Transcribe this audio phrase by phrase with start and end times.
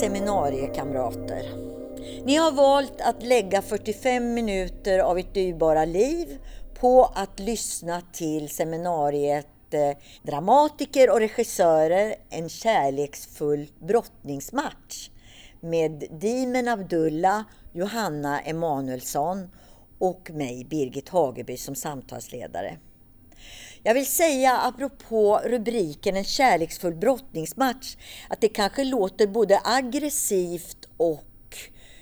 [0.00, 1.42] seminariekamrater.
[2.24, 6.38] Ni har valt att lägga 45 minuter av ert dyrbara liv
[6.74, 15.10] på att lyssna till seminariet eh, Dramatiker och regissörer, en kärleksfull brottningsmatch
[15.60, 19.50] med Dimen Abdullah, Johanna Emanuelsson
[19.98, 22.76] och mig, Birgit Hageby, som samtalsledare.
[23.82, 27.96] Jag vill säga apropå rubriken En kärleksfull brottningsmatch
[28.28, 31.56] att det kanske låter både aggressivt och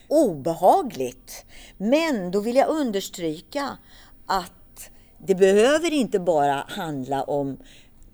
[0.09, 1.45] obehagligt.
[1.77, 3.79] Men då vill jag understryka
[4.27, 7.59] att det behöver inte bara handla om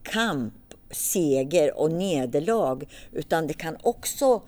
[0.03, 0.55] kamp,
[0.91, 4.43] seger och nederlag utan det kan också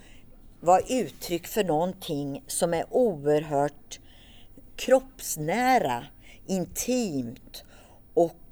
[0.60, 4.00] vara uttryck för någonting som är oerhört
[4.76, 6.04] kroppsnära,
[6.46, 7.64] intimt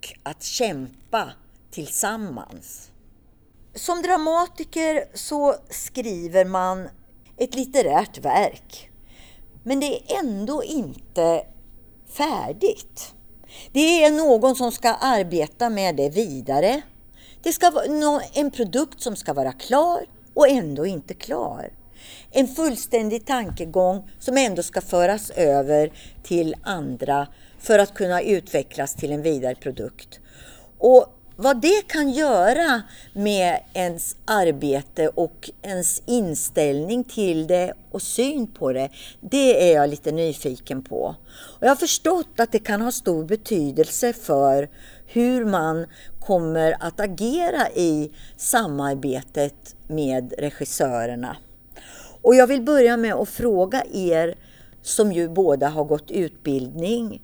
[0.05, 1.33] och att kämpa
[1.70, 2.91] tillsammans.
[3.74, 6.88] Som dramatiker så skriver man
[7.36, 8.91] ett litterärt verk.
[9.62, 11.47] Men det är ändå inte
[12.08, 13.14] färdigt.
[13.72, 16.82] Det är någon som ska arbeta med det vidare.
[17.42, 21.72] Det ska vara en produkt som ska vara klar och ändå inte klar.
[22.30, 27.27] En fullständig tankegång som ändå ska föras över till andra
[27.58, 30.20] för att kunna utvecklas till en vidare produkt.
[30.78, 38.47] Och vad det kan göra med ens arbete och ens inställning till det och syn
[38.47, 38.88] på det,
[39.20, 41.14] det är jag lite nyfiken på.
[41.58, 44.69] Och jag har förstått att det kan ha stor betydelse för
[45.06, 45.86] hur man
[46.20, 51.36] kommer att agera i samarbetet med regissörerna.
[52.22, 54.34] Och jag vill börja med att fråga er
[54.82, 57.22] som ju båda har gått utbildning.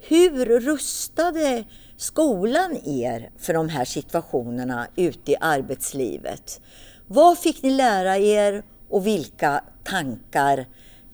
[0.00, 1.64] Hur rustade
[1.96, 6.60] skolan er för de här situationerna ute i arbetslivet?
[7.06, 10.66] Vad fick ni lära er och vilka tankar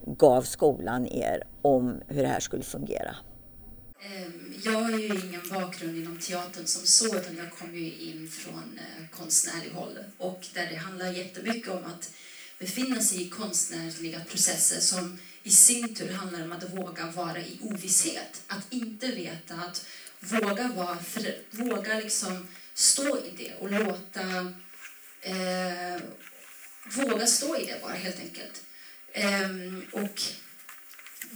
[0.06, 3.17] gav skolan er om hur det här skulle fungera?
[4.00, 8.28] Ehm, jag har ju ingen bakgrund inom teatern som så, utan jag kom ju in
[8.28, 12.11] från eh, konstnärlig håll och där det handlar jättemycket om att
[12.64, 17.58] befinna sig i konstnärliga processer som i sin tur handlar om att våga vara i
[17.60, 18.42] ovisshet.
[18.47, 19.86] Att inte veta, att
[20.20, 24.52] våga, vara, för, våga liksom stå i det och låta...
[25.20, 26.00] Eh,
[26.84, 28.62] våga stå i det bara, helt enkelt.
[29.12, 30.22] Eh, och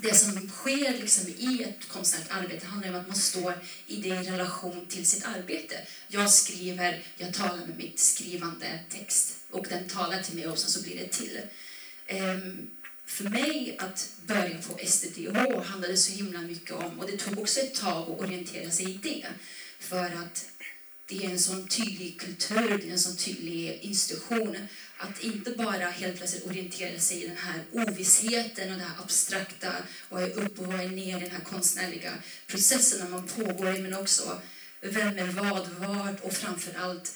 [0.03, 3.55] det som sker liksom i ett konstnärligt arbete handlar om att man står
[3.87, 5.75] i det i relation till sitt arbete.
[6.09, 10.71] Jag skriver, jag talar med mitt skrivande text och den talar till mig och sen
[10.71, 11.41] så blir det till.
[12.11, 12.71] Um,
[13.07, 17.61] för mig att börja på STDH handlade så himla mycket om, och det tog också
[17.61, 19.27] ett tag att orientera sig i det,
[19.79, 20.47] för att
[21.07, 24.57] det är en sån tydlig kultur, det är en sån tydlig institution
[24.99, 29.73] att inte bara helt plötsligt orientera sig i den här ovissheten och det här abstrakta,
[30.09, 32.13] vad är upp och vad är ner i den här konstnärliga
[32.47, 34.41] processen när man pågår i, men också
[34.81, 37.13] vem är vad, vart och framför allt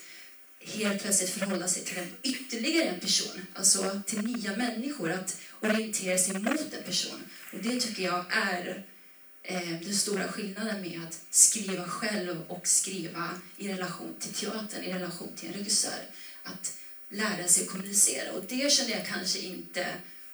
[0.60, 6.18] helt plötsligt förhålla sig till en, ytterligare en person, alltså till nya människor, att orientera
[6.18, 7.20] sig mot en person.
[7.52, 8.84] Och det tycker jag är
[9.42, 14.92] eh, den stora skillnaden med att skriva själv och skriva i relation till teatern, i
[14.92, 16.00] relation till en regissör.
[16.42, 16.78] Att
[17.12, 18.32] lära sig kommunicera.
[18.32, 19.86] Och det känner jag kanske inte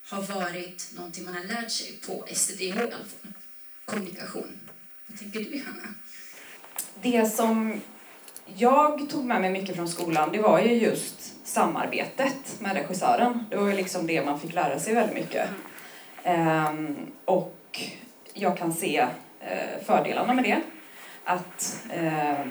[0.09, 3.33] har varit någonting man har lärt sig på STDH i alla fall.
[3.85, 4.61] Kommunikation.
[5.07, 5.95] Vad tänker du, Hanna?
[7.03, 7.81] Det som
[8.57, 13.45] jag tog med mig mycket från skolan, det var ju just samarbetet med regissören.
[13.51, 15.49] Det var ju liksom det man fick lära sig väldigt mycket.
[16.23, 17.81] Ehm, och
[18.35, 19.07] jag kan se
[19.41, 20.63] eh, fördelarna med det.
[21.25, 22.47] Att eh,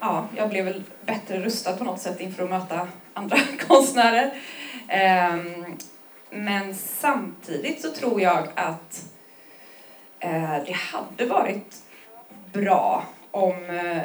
[0.00, 3.38] ja, jag blev väl bättre rustad på något sätt inför att möta andra
[3.68, 4.30] konstnärer.
[4.88, 5.64] Ehm,
[6.30, 9.04] men samtidigt så tror jag att
[10.20, 11.82] eh, det hade varit
[12.52, 14.02] bra om eh,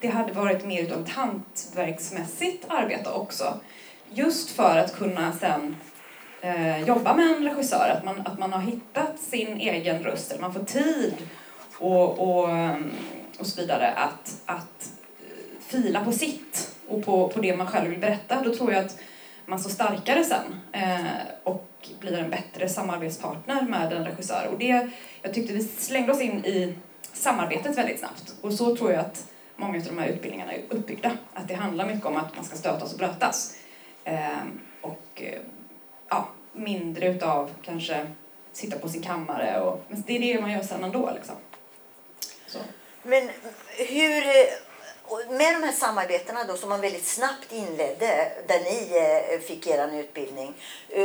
[0.00, 3.60] det hade varit mer utav ett hantverksmässigt arbete också.
[4.10, 5.76] Just för att kunna sen
[6.40, 10.40] eh, jobba med en regissör, att man, att man har hittat sin egen röst, att
[10.40, 11.14] man får tid
[11.78, 12.90] och, och, ehm,
[13.38, 14.90] och så vidare att, att
[15.66, 18.42] fila på sitt och på, på det man själv vill berätta.
[18.42, 18.98] Då tror jag att
[19.46, 24.48] man står starkare sen eh, och blir en bättre samarbetspartner med en regissör.
[24.52, 24.90] Och det,
[25.22, 26.74] jag tyckte vi slängde oss in i
[27.12, 28.34] samarbetet väldigt snabbt.
[28.40, 29.26] Och så tror jag att
[29.56, 31.10] många av de här utbildningarna är uppbyggda.
[31.34, 33.56] Att det handlar mycket om att man ska stötas och blötas.
[34.04, 34.28] Eh,
[34.80, 35.40] och eh,
[36.08, 38.06] ja, mindre utav kanske
[38.52, 39.60] sitta på sin kammare.
[39.60, 41.10] Och, men det är det man gör sen ändå.
[41.14, 41.34] Liksom.
[42.46, 42.58] Så.
[43.02, 43.30] Men
[43.88, 44.24] hur,
[45.06, 48.98] och med de här samarbetena då som man väldigt snabbt inledde där ni
[49.32, 50.54] eh, fick er utbildning.
[50.88, 51.02] Eh,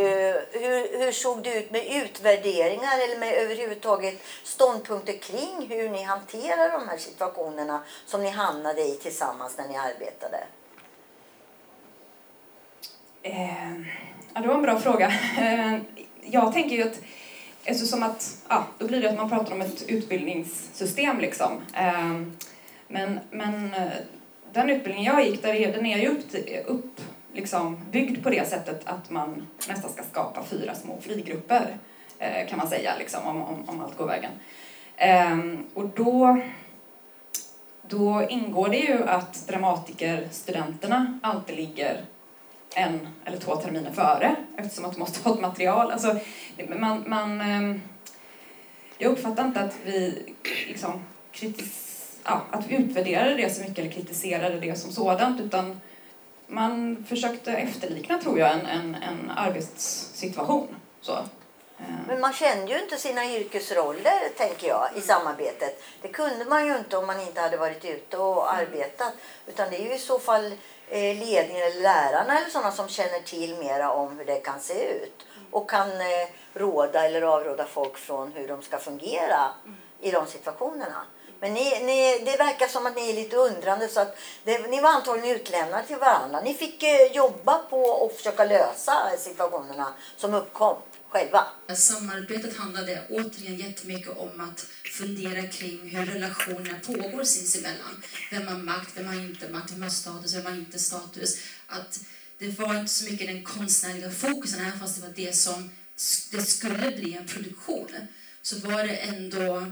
[0.51, 6.72] hur, hur såg det ut med utvärderingar eller med överhuvudtaget ståndpunkter kring hur ni hanterar
[6.72, 10.44] de här situationerna som ni hamnade i tillsammans när ni arbetade?
[13.24, 13.81] Eh,
[14.34, 15.13] ja, det var en bra fråga.
[15.38, 15.78] Eh,
[16.22, 17.00] jag tänker ju att
[17.63, 21.62] eftersom att, ja, då blir det att man pratar om ett utbildningssystem liksom.
[21.74, 22.22] Eh,
[22.89, 23.91] men, men eh,
[24.51, 27.01] den utbildning jag gick, där är, den är ju upp, upp
[27.33, 31.77] liksom, byggd på det sättet att man nästan ska skapa fyra små frigrupper,
[32.19, 34.31] eh, kan man säga, liksom, om, om, om allt går vägen.
[34.97, 36.41] Ehm, och då,
[37.81, 42.01] då ingår det ju att dramatikerstudenterna alltid ligger
[42.75, 45.92] en eller två terminer före eftersom att de måste ha ett material.
[45.92, 46.19] Alltså,
[46.80, 47.81] man, man, ehm,
[48.97, 50.33] jag uppfattar inte att vi
[50.68, 51.88] liksom kritiserar
[52.30, 55.81] ja, att vi utvärderade det så mycket eller kritiserade det som sådant utan
[56.48, 60.68] man försökte efterlikna, tror jag, en, en, en arbetssituation.
[61.02, 61.14] Så.
[61.14, 61.28] Ehm.
[62.08, 65.84] Men man kände ju inte sina yrkesroller, tänker jag, i samarbetet.
[66.02, 69.14] Det kunde man ju inte om man inte hade varit ute och arbetat.
[69.48, 70.52] Utan det är ju i så fall
[70.92, 74.90] Eh, ledningen eller lärarna eller sådana som känner till mera om hur det kan se
[74.90, 79.52] ut och kan eh, råda eller avråda folk från hur de ska fungera
[80.02, 81.04] i de situationerna.
[81.39, 84.81] Men ni, ni, det verkar som att ni är lite undrande så att det, ni
[84.81, 86.41] var antagligen utlämnade till varandra.
[86.41, 90.77] Ni fick eh, jobba på att försöka lösa situationerna som uppkom
[91.09, 91.47] själva.
[91.75, 98.03] Samarbetet handlade återigen jättemycket om att fundera kring hur relationerna pågår sinsemellan.
[98.31, 101.38] Vem har makt, vem har inte makt, vem har status, vem har inte status.
[101.68, 102.00] Att
[102.38, 105.71] det var inte så mycket den konstnärliga fokusen, även fast det var det som
[106.31, 107.92] det skulle bli en produktion.
[108.42, 109.71] Så var det ändå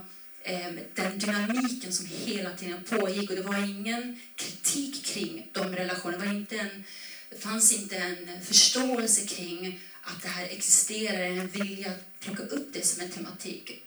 [0.49, 6.17] Ehm, den dynamiken som hela tiden pågick och det var ingen kritik kring de relationerna.
[6.17, 6.83] Det, var inte en,
[7.29, 12.73] det fanns inte en förståelse kring att det här existerar, en vilja att plocka upp
[12.73, 13.83] det som en tematik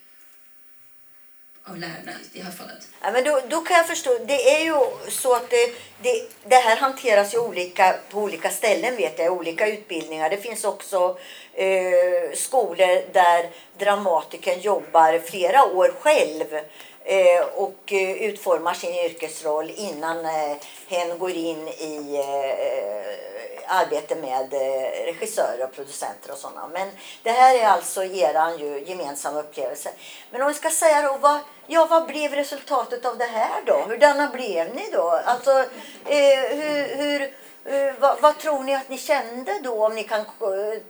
[1.65, 2.89] av lärarna i det här fallet.
[3.03, 4.19] Ja, men då, då kan jag förstå.
[4.27, 4.75] Det är ju
[5.11, 9.69] så att det, det, det här hanteras ju olika, på olika ställen vet jag, olika
[9.69, 10.31] utbildningar.
[10.31, 11.19] Det finns också
[11.61, 16.55] eh, skolor där dramatiken jobbar flera år själv
[17.05, 20.57] eh, och eh, utformar sin yrkesroll innan eh,
[20.89, 23.31] hen går in i eh,
[23.71, 26.69] arbete med eh, regissörer och producenter och sådana.
[26.73, 26.89] Men
[27.23, 29.91] det här är alltså eran ju gemensamma upplevelse.
[30.31, 33.85] Men om vi ska säga då, vad, ja, vad blev resultatet av det här då?
[33.89, 35.21] Hurdana blev ni då?
[35.25, 35.51] Alltså,
[36.07, 37.30] eh, hur, hur
[38.00, 39.87] vad, vad, tror ni att ni kände då?
[39.87, 40.26] Om ni kan eh,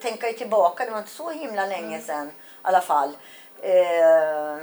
[0.00, 2.02] tänka er tillbaka, det var inte så himla länge mm.
[2.02, 2.30] sedan i
[2.62, 3.16] alla fall.
[3.62, 4.56] Eh,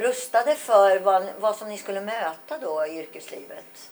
[0.00, 3.90] rustade för vad, vad som ni skulle möta då i yrkeslivet?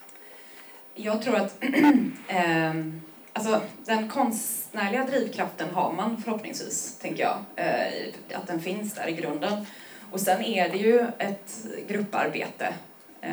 [0.95, 1.55] Jag tror att
[2.29, 3.03] ehm,
[3.37, 7.37] Alltså, den konstnärliga drivkraften har man förhoppningsvis, tänker jag.
[7.57, 9.67] Eh, att den finns där i grunden.
[10.13, 12.75] Och sen är det ju ett grupparbete,
[13.21, 13.33] eh,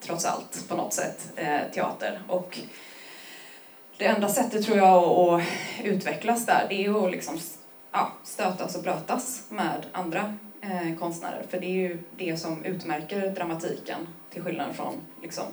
[0.00, 2.20] trots allt, på något sätt, eh, teater.
[2.28, 2.58] Och
[3.98, 5.42] det enda sättet, tror jag, att
[5.84, 7.38] utvecklas där, det är att liksom,
[7.92, 11.42] ja, stötas och blötas med andra eh, konstnärer.
[11.48, 15.44] För det är ju det som utmärker dramatiken, till skillnad från liksom,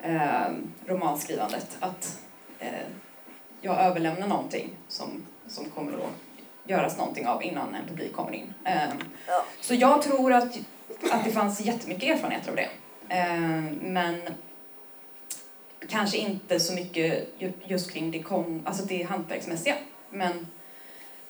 [0.00, 0.50] eh,
[0.86, 1.76] romanskrivandet.
[1.80, 2.20] Att
[2.58, 2.68] eh,
[3.60, 8.54] jag överlämnar någonting som, som kommer att göras någonting av innan en publik kommer in.
[8.64, 8.88] Eh.
[9.60, 10.58] Så jag tror att,
[11.12, 12.68] att det fanns jättemycket erfarenheter av det.
[13.08, 14.20] Eh, men
[15.88, 17.28] kanske inte så mycket
[17.64, 19.74] just kring det, kom, alltså det hantverksmässiga,
[20.10, 20.46] men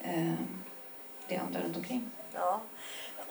[0.01, 0.33] eh,
[1.29, 2.11] det andra runt omkring.
[2.35, 2.61] Ja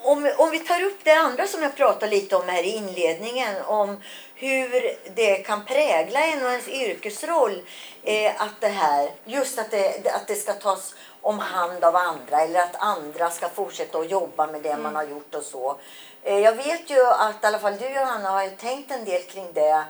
[0.05, 3.55] om, om vi tar upp det andra som jag pratade lite om här i inledningen
[3.65, 3.97] om
[4.35, 7.61] hur det kan prägla en och ens yrkesroll.
[8.03, 12.41] Eh, att det här, just att det, att det ska tas om hand av andra
[12.41, 14.83] eller att andra ska fortsätta att jobba med det mm.
[14.83, 15.77] man har gjort och så.
[16.23, 19.53] Eh, jag vet ju att i alla fall du Johanna har tänkt en del kring
[19.53, 19.83] det.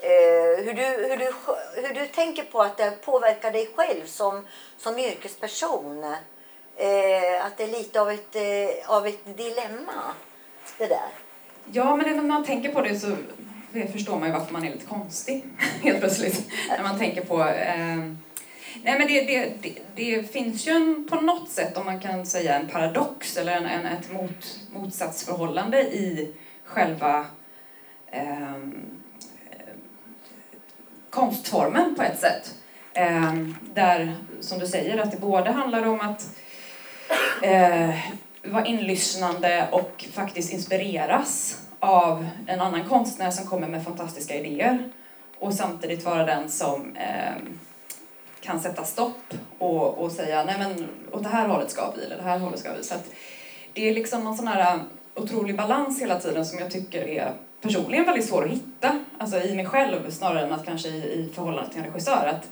[0.00, 1.32] Eh, hur, du, hur, du,
[1.88, 6.04] hur du tänker på att det påverkar dig själv som, som yrkesperson
[6.78, 10.02] eh, att det är lite av ett, eh, av ett dilemma.
[10.78, 11.08] Det där.
[11.72, 13.16] Ja, men när man tänker på det så
[13.92, 15.44] förstår man ju varför man är lite konstig
[15.82, 16.50] helt plötsligt.
[16.68, 17.40] när man tänker på...
[17.40, 17.96] Eh,
[18.82, 22.26] nej, men det, det, det, det, finns ju en, på något sätt, om man kan
[22.26, 27.26] säga en paradox eller en, en ett mot, motsatsförhållande i själva
[28.10, 28.56] eh,
[31.18, 32.54] konstformen på ett sätt.
[32.92, 33.34] Eh,
[33.74, 36.30] där, som du säger, att det både handlar om att
[37.42, 37.90] eh,
[38.44, 44.92] vara inlyssnande och faktiskt inspireras av en annan konstnär som kommer med fantastiska idéer
[45.38, 47.42] och samtidigt vara den som eh,
[48.40, 52.16] kan sätta stopp och, och säga nej men åt det här hållet ska vi eller
[52.16, 52.84] det här hållet ska vi.
[52.84, 53.10] Så att
[53.72, 54.80] det är liksom en sån här eh,
[55.14, 58.98] otrolig balans hela tiden som jag tycker är personligen väldigt svår att hitta.
[59.18, 62.26] Alltså i mig själv snarare än att kanske i, i förhållande till en regissör.
[62.26, 62.48] Att,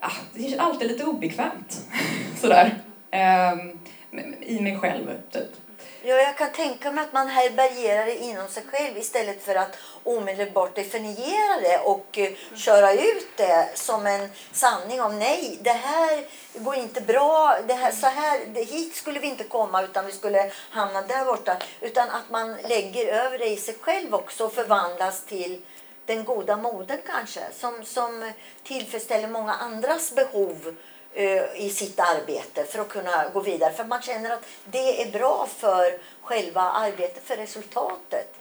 [0.00, 1.88] ah, det är alltid lite obekvämt.
[2.36, 2.74] Sådär.
[3.12, 3.78] Um,
[4.40, 5.61] I mig själv, typ.
[6.04, 9.78] Ja, jag kan tänka mig att man härbärgerar det inom sig själv istället för att
[10.04, 16.24] omedelbart definiera det och eh, köra ut det som en sanning om nej, det här
[16.54, 20.12] går inte bra, det här, så här, det, hit skulle vi inte komma utan vi
[20.12, 21.56] skulle hamna där borta.
[21.80, 25.62] Utan att man lägger över det i sig själv också och förvandlas till
[26.06, 28.32] den goda moden kanske som, som
[28.62, 30.76] tillfredsställer många andras behov
[31.14, 33.72] Eh, i sitt arbete för att kunna gå vidare.
[33.72, 38.34] För man känner att det är bra för själva arbetet, för resultatet.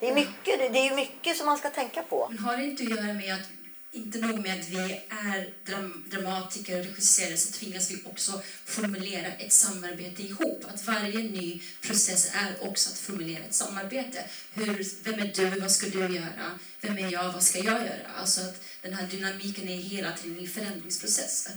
[0.00, 2.26] Det är mycket, det är mycket som man ska tänka på.
[2.30, 3.48] Men har det inte att göra med att
[3.92, 9.26] inte nog med att vi är dram dramatiker och regissörer så tvingas vi också formulera
[9.26, 10.64] ett samarbete ihop.
[10.74, 14.24] Att varje ny process är också att formulera ett samarbete.
[14.54, 15.60] Hur, vem är du?
[15.60, 16.58] Vad ska du göra?
[16.80, 17.32] Vem är jag?
[17.32, 18.10] Vad ska jag göra?
[18.20, 21.48] Alltså att den här dynamiken är hela tiden i förändringsprocess.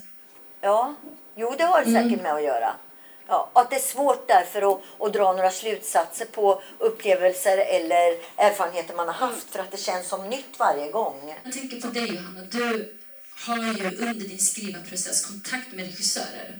[0.61, 0.95] Ja,
[1.35, 2.23] jo det har det säkert mm.
[2.23, 2.75] med att göra.
[3.27, 8.95] Ja, att det är svårt därför att, att dra några slutsatser på upplevelser eller erfarenheter
[8.95, 9.51] man har haft mm.
[9.51, 11.35] för att det känns som nytt varje gång.
[11.43, 12.41] Jag tänker på dig Johanna.
[12.51, 12.95] Du
[13.45, 16.59] har ju under din skrivarprocess kontakt med regissörer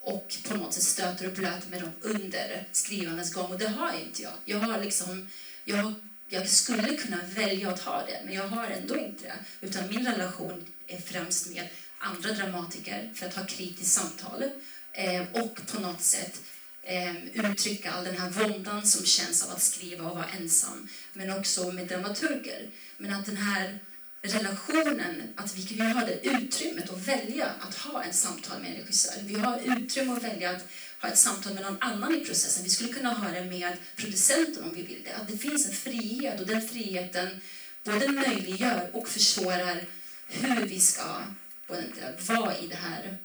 [0.00, 3.52] och på något sätt stöter och blöter med dem under skrivandets gång.
[3.52, 4.32] Och det har inte jag.
[4.44, 5.28] Jag har liksom,
[5.64, 5.94] jag,
[6.28, 9.66] jag skulle kunna välja att ha det, men jag har ändå inte det.
[9.66, 11.68] Utan min relation är främst med
[11.98, 14.42] andra dramatiker för att ha kritiskt samtal
[14.92, 16.40] eh, och på något sätt
[16.82, 21.38] eh, uttrycka all den här våndan som känns av att skriva och vara ensam, men
[21.38, 22.70] också med dramaturger.
[22.96, 23.78] Men att den här
[24.22, 28.76] relationen, att vi kan ha det utrymmet att välja att ha ett samtal med en
[28.76, 29.20] regissör.
[29.22, 30.68] Vi har utrymme att välja att
[31.06, 32.64] ha ett samtal med någon annan i processen.
[32.64, 35.12] Vi skulle kunna ha det med producenten om vi vill det.
[35.12, 37.28] Att det finns en frihet och den friheten
[37.84, 39.84] både möjliggör och försvårar
[40.28, 41.02] hur vi ska
[42.28, 43.16] vara i det här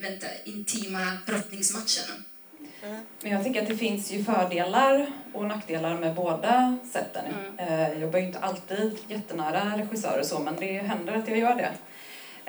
[0.00, 2.24] vänta, intima brottningsmatchen.
[2.82, 3.00] Mm.
[3.22, 7.24] Men jag tänker att det finns ju fördelar och nackdelar med båda sätten.
[7.26, 7.58] Mm.
[7.58, 11.54] Eh, jag jobbar ju inte alltid jättenära regissörer så, men det händer att jag gör
[11.54, 11.72] det.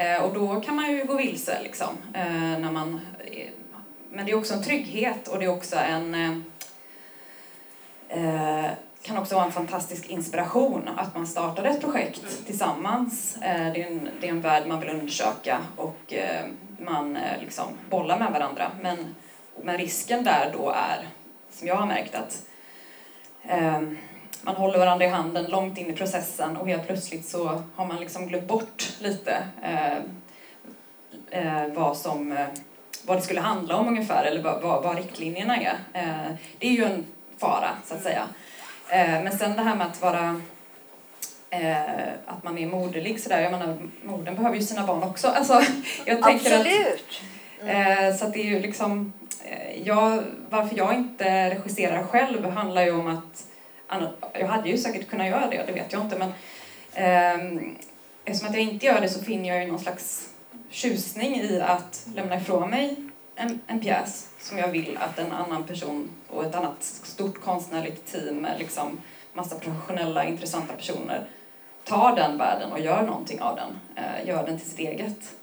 [0.04, 1.98] Eh, och då kan man ju gå vilse liksom.
[2.14, 3.00] Eh, när man,
[4.12, 6.44] men det är också en trygghet och det är också en
[9.02, 13.38] kan också vara en fantastisk inspiration att man startar ett projekt tillsammans.
[13.42, 13.48] Det
[13.82, 16.14] är en, det är en värld man vill undersöka och
[16.80, 18.72] man liksom bollar med varandra.
[18.82, 19.16] Men
[19.64, 21.08] men risken där då är,
[21.52, 22.46] som jag har märkt, att
[23.44, 23.82] eh,
[24.42, 28.00] man håller varandra i handen långt in i processen och helt plötsligt så har man
[28.00, 29.98] liksom glömt bort lite eh,
[31.30, 32.48] eh, vad, som, eh,
[33.10, 35.76] vad det skulle handla om ungefär eller vad, vad, vad riktlinjerna är.
[35.94, 37.06] Eh, det är ju en
[37.38, 38.24] fara, så att säga.
[38.90, 40.42] Eh, men sen det här med att vara
[42.26, 43.42] att man är moderlig sådär.
[43.42, 45.28] Jag menar, modern behöver ju sina barn också.
[45.28, 45.62] Alltså,
[46.06, 47.22] jag tänker Absolut!
[47.62, 48.18] Att, mm.
[48.18, 49.14] så att det är ju liksom
[49.50, 53.46] Eh, jag, varför jag inte regisserar själv handlar ju om att
[54.34, 56.30] jag hade ju säkert kunnat göra det, det vet jag inte, men
[56.94, 57.64] eh,
[58.26, 60.29] eftersom att jag inte gör det så finner jag ju någon slags
[60.70, 62.96] tjusning i att lämna ifrån mig
[63.36, 68.12] en, en pjäs som jag vill att en annan person och ett annat stort konstnärligt
[68.12, 69.02] team med liksom
[69.34, 71.28] massa professionella, intressanta personer
[71.84, 75.36] tar den världen och gör någonting av den, eh, gör den till sitt eget.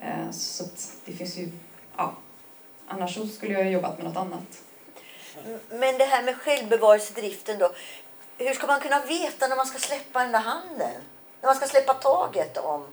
[0.00, 0.64] Eh, så
[1.04, 1.48] det finns ju,
[1.96, 2.14] ja,
[2.88, 4.62] Annars så skulle jag ha jobbat med något annat.
[5.70, 7.70] Men det här med självbevarelsedriften då.
[8.38, 11.00] Hur ska man kunna veta när man ska släppa den där handen?
[11.40, 12.86] När man ska släppa taget om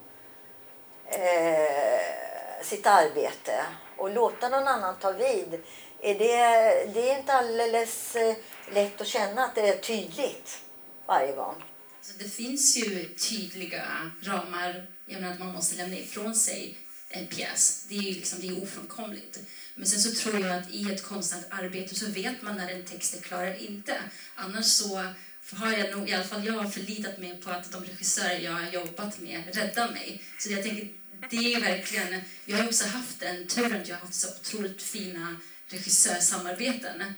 [1.12, 3.66] eh, sitt arbete
[3.98, 5.60] och låta någon annan ta vid.
[6.00, 8.36] Är det, det är inte alldeles eh,
[8.74, 10.60] lätt att känna att det är tydligt
[11.06, 11.64] varje gång.
[12.02, 14.88] Så det finns ju tydliga ramar.
[15.06, 16.78] Jag menar att man måste lämna ifrån sig
[17.10, 17.86] en pjäs.
[17.90, 19.40] Det är, liksom, det är ofrånkomligt.
[19.76, 22.86] Men sen så tror jag att i ett konstnärligt arbete så vet man när en
[22.86, 23.98] text är klar eller inte.
[24.36, 25.14] Annars så
[25.56, 28.52] har jag nog, i alla fall jag har förlitat mig på att de regissörer jag
[28.52, 30.24] har jobbat med räddar mig.
[30.40, 30.88] Så jag tänker,
[31.30, 34.82] det är verkligen, jag har också haft den turen att jag har haft så otroligt
[34.82, 35.36] fina
[35.68, 37.14] regissörsamarbeten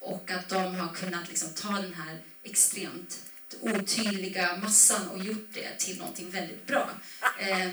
[0.00, 3.18] och att de har kunnat liksom ta den här extremt
[3.60, 6.90] otydliga massan och gjort det till någonting väldigt bra.
[7.38, 7.70] Eh,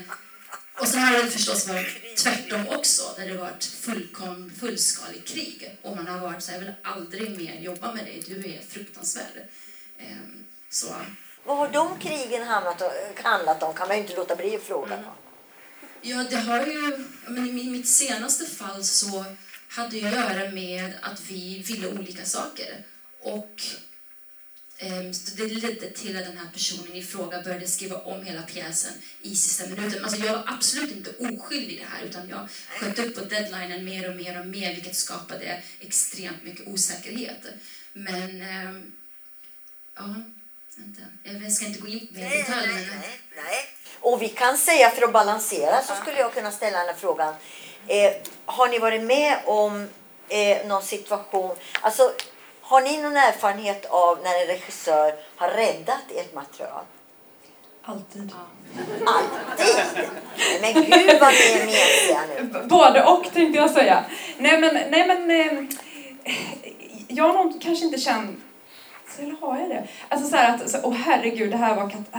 [0.80, 5.78] Och sen har det förstås varit tvärtom också, där det varit fullkom, fullskalig krig.
[5.82, 8.60] Och man har varit så här, jag vill aldrig mer jobba med dig, du är
[8.68, 9.48] fruktansvärd.
[9.98, 10.86] Ehm, så.
[11.44, 13.74] Vad har de krigen handlat om?
[13.74, 14.94] Kan man ju inte låta bli att fråga.
[14.96, 15.10] Mm.
[16.06, 17.04] Ja, det har ju...
[17.28, 19.24] Men I mitt senaste fall så
[19.68, 22.84] hade det att göra med att vi ville olika saker.
[23.20, 23.62] Och
[24.78, 28.92] Ehm, det ledde till att den här personen i fråga började skriva om hela pjäsen
[29.22, 30.04] i sista minuten.
[30.04, 33.84] Alltså jag var absolut inte oskyldig i det här utan jag sköt upp på deadlinen
[33.84, 37.46] mer och mer och mer vilket skapade extremt mycket osäkerhet.
[37.92, 38.92] Men, ähm,
[39.94, 40.14] ja,
[40.76, 41.02] vänta.
[41.22, 42.74] Jag ska inte gå in på mer detaljer.
[42.74, 43.75] Nej, nej, nej.
[44.06, 47.34] Och vi kan säga för att balansera så skulle jag kunna ställa den här frågan.
[47.86, 48.12] Eh,
[48.46, 49.88] har ni varit med om
[50.28, 52.12] eh, någon situation, alltså
[52.60, 56.84] har ni någon erfarenhet av när en regissör har räddat ert material?
[57.82, 58.32] Alltid.
[59.06, 60.08] Alltid?
[60.60, 62.62] Men gud vad ni är mesiga nu.
[62.68, 64.04] Både och tänkte jag säga.
[64.38, 65.64] Nej men, nej men eh,
[67.08, 68.40] jag har nog kanske inte känt
[69.18, 69.88] eller har jag det?
[70.08, 72.12] Alltså så att, så, åh herregud, det här var kat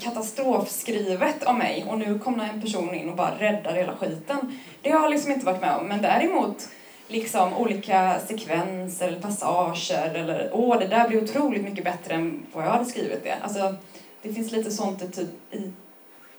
[0.00, 4.58] katastrofskrivet av mig och nu kommer en person in och bara räddar hela skiten.
[4.82, 5.86] Det har jag liksom inte varit med om.
[5.86, 6.68] Men däremot
[7.08, 12.64] liksom olika sekvenser eller passager eller åh, det där blir otroligt mycket bättre än vad
[12.64, 13.36] jag hade skrivit det.
[13.42, 13.74] Alltså,
[14.22, 15.72] det finns lite sånt i, typ, i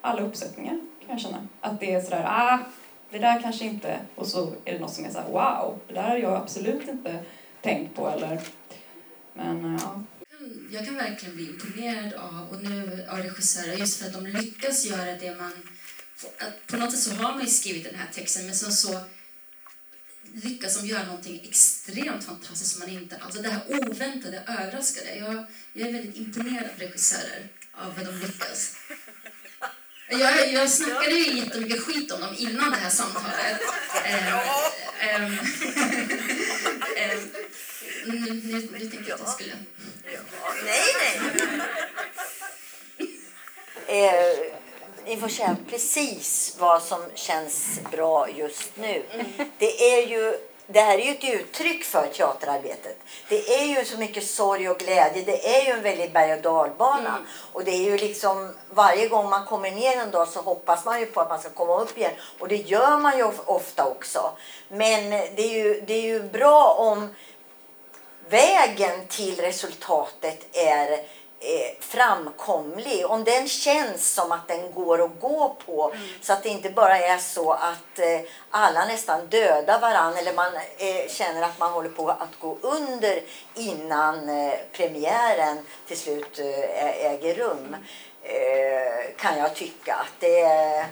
[0.02, 1.48] alla uppsättningar kan jag känna.
[1.62, 2.60] Att det är sådär, ah,
[3.10, 6.10] det där kanske inte, och så är det något som är såhär, wow, det där
[6.10, 7.20] har jag absolut inte
[7.62, 8.40] tänkt på eller,
[9.34, 9.82] men eh,
[10.46, 10.78] ja.
[10.78, 14.86] Jag kan verkligen bli imponerad av, och nu av regissörer, just för att de lyckas
[14.86, 15.52] göra det man...
[16.68, 19.02] På något sätt så har man skrivit den här texten, men så, så
[20.34, 23.18] lyckas de göra någonting extremt fantastiskt som man inte...
[23.18, 25.16] Alltså det här oväntade, överraskade.
[25.16, 28.76] Jag, jag är väldigt imponerad av regissörer, av vad de lyckas.
[30.10, 33.62] Jag, jag snackade ju jättemycket skit om dem innan det här samtalet.
[34.06, 34.40] Ähm,
[35.00, 35.40] ähm,
[36.98, 37.45] ähm,
[38.06, 39.54] nu, nu, nu tänkte jag att jag skulle...
[40.66, 41.20] Nej, nej.
[43.88, 44.38] Eh,
[45.06, 49.04] ni får säga precis vad som känns bra just nu.
[49.12, 49.26] Mm.
[49.58, 50.38] Det är ju
[50.68, 52.98] det här är ju ett uttryck för teaterarbetet.
[53.30, 55.24] Det är ju så mycket sorg och glädje.
[55.26, 57.10] Det är ju en väldigt berg och dalbana.
[57.10, 57.26] Mm.
[57.52, 61.00] Och det är ju liksom varje gång man kommer ner en dag så hoppas man
[61.00, 62.12] ju på att man ska komma upp igen.
[62.40, 64.32] Och det gör man ju ofta också.
[64.68, 67.16] Men det är ju, det är ju bra om
[68.30, 75.56] vägen till resultatet är eh, framkomlig, om den känns som att den går att gå
[75.66, 76.08] på mm.
[76.22, 80.56] så att det inte bara är så att eh, alla nästan dödar varann eller man
[80.56, 83.20] eh, känner att man håller på att gå under
[83.56, 85.58] innan eh, premiären
[85.88, 87.76] till slut äger rum
[89.18, 90.86] kan jag tycka att det är,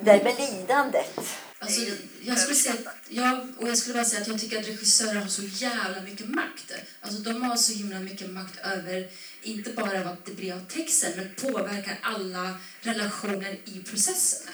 [0.00, 1.18] det är med lidandet.
[1.62, 1.80] Alltså,
[2.22, 2.74] jag skulle säga
[3.08, 6.28] jag, och jag skulle bara säga att jag tycker att regissörer har så jävla mycket
[6.28, 6.72] makt.
[7.00, 9.08] Alltså, de har så himla mycket makt över
[9.42, 14.52] inte bara vad det blir av texten, men påverkar alla relationer i processen.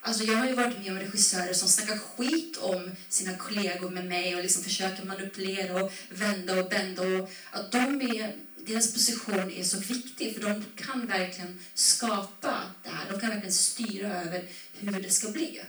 [0.00, 4.04] Alltså jag har ju varit med om regissörer som snackar skit om sina kollegor med
[4.04, 7.02] mig och liksom försöker manipulera och vända och bända.
[7.02, 8.36] Och att de är,
[8.66, 13.12] deras position är så viktig för de kan verkligen skapa det här.
[13.12, 14.44] De kan verkligen styra över
[14.78, 15.60] hur det ska bli.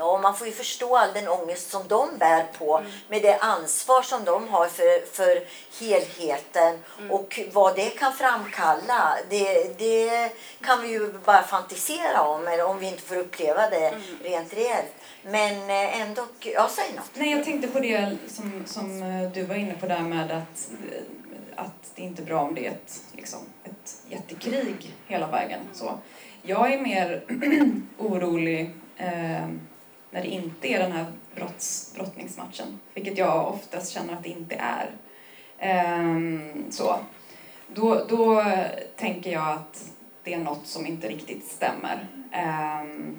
[0.00, 2.90] Ja, man får ju förstå all den ångest som de bär på mm.
[3.08, 5.42] med det ansvar som de har för, för
[5.80, 7.10] helheten mm.
[7.10, 9.16] och vad det kan framkalla.
[9.30, 13.88] Det, det kan vi ju bara fantisera om eller om vi inte får uppleva det
[13.88, 14.02] mm.
[14.22, 14.94] rent reellt.
[15.22, 17.10] Men eh, ändå, ja säg något.
[17.14, 20.70] Nej, jag tänkte på det som, som eh, du var inne på där med att,
[21.56, 25.60] att det inte är bra om det är ett, liksom, ett jättekrig hela vägen.
[25.72, 25.98] Så.
[26.42, 27.24] Jag är mer
[27.98, 29.48] orolig eh,
[30.10, 34.54] när det inte är den här brotts, brottningsmatchen, vilket jag oftast känner att det inte
[34.54, 34.90] är.
[35.58, 36.96] Ehm, så.
[37.74, 38.44] Då, då
[38.96, 39.90] tänker jag att
[40.24, 42.06] det är något som inte riktigt stämmer.
[42.32, 43.16] Ehm,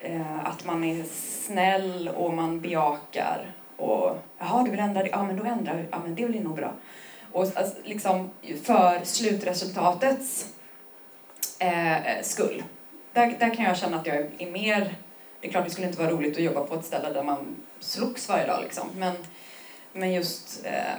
[0.00, 1.04] eh, att man är
[1.44, 5.08] snäll och man bejakar och jaha, du vill ändra det?
[5.08, 5.84] Ja, men då ändrar vi.
[5.90, 6.72] Ja, men det blir nog bra.
[7.32, 8.30] Och alltså, liksom
[8.62, 10.54] för slutresultatets
[11.58, 12.62] eh, eh, skull.
[13.12, 14.94] Där, där kan jag känna att jag är mer
[15.40, 17.56] det är klart det skulle inte vara roligt att jobba på ett ställe där man
[17.78, 18.88] slogs varje dag liksom.
[18.96, 19.16] Men,
[19.92, 20.96] men just, eh,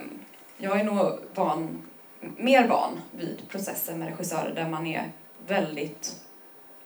[0.58, 1.88] jag är nog van,
[2.20, 5.12] mer van vid processer med regissörer där man är
[5.48, 6.16] väldigt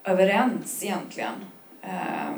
[0.03, 1.45] överens egentligen.
[1.81, 2.31] Eh,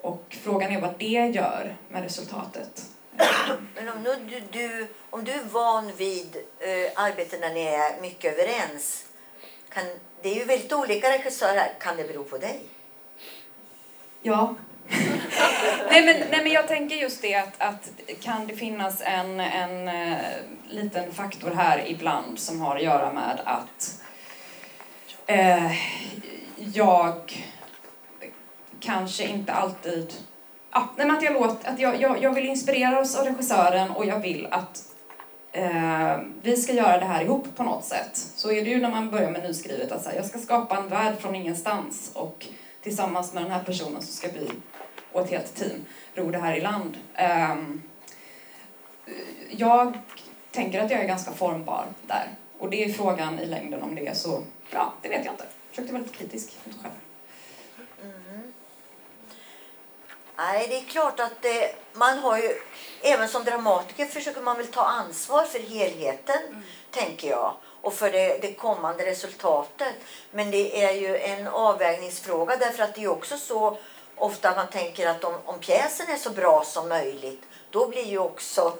[0.00, 2.88] och frågan är vad det gör med resultatet.
[3.74, 8.32] Men om du, du, om du är van vid eh, arbeten där ni är mycket
[8.32, 9.04] överens
[9.68, 9.84] Kan,
[10.22, 11.72] det är ju väldigt olika regissörer.
[11.80, 12.60] Kan det bero på dig?
[14.22, 14.54] Ja.
[15.90, 19.88] nej, men, nej men jag tänker just det att, att kan det finnas en, en
[19.88, 20.18] uh,
[20.68, 24.02] liten faktor här ibland som har att göra med att
[25.30, 25.72] uh,
[26.74, 27.44] jag
[28.80, 30.12] kanske inte alltid...
[30.70, 34.06] Ja, nej, men att jag, låt, att jag, jag, jag vill inspireras av regissören och
[34.06, 34.82] jag vill att
[35.58, 38.16] uh, vi ska göra det här ihop på något sätt.
[38.16, 40.88] Så är det ju när man börjar med nyskrivet att alltså, jag ska skapa en
[40.88, 42.46] värld från ingenstans och
[42.82, 44.50] tillsammans med den här personen så ska vi
[45.12, 46.98] och ett helt team ro det här i land.
[47.18, 47.82] Um,
[49.50, 49.98] jag
[50.50, 52.28] tänker att jag är ganska formbar där.
[52.58, 55.44] Och det är frågan i längden om det är så, ja, det vet jag inte.
[55.44, 56.94] Jag försökte vara lite kritisk mot själv.
[58.02, 58.52] Mm.
[60.36, 62.50] Nej, det är klart att det, man har ju,
[63.02, 66.62] även som dramatiker försöker man väl ta ansvar för helheten, mm.
[66.90, 69.94] tänker jag och för det, det, kommande resultatet.
[70.30, 73.78] Men det är ju en avvägningsfråga därför att det är också så
[74.16, 78.18] ofta man tänker att om, om pjäsen är så bra som möjligt då blir ju
[78.18, 78.78] också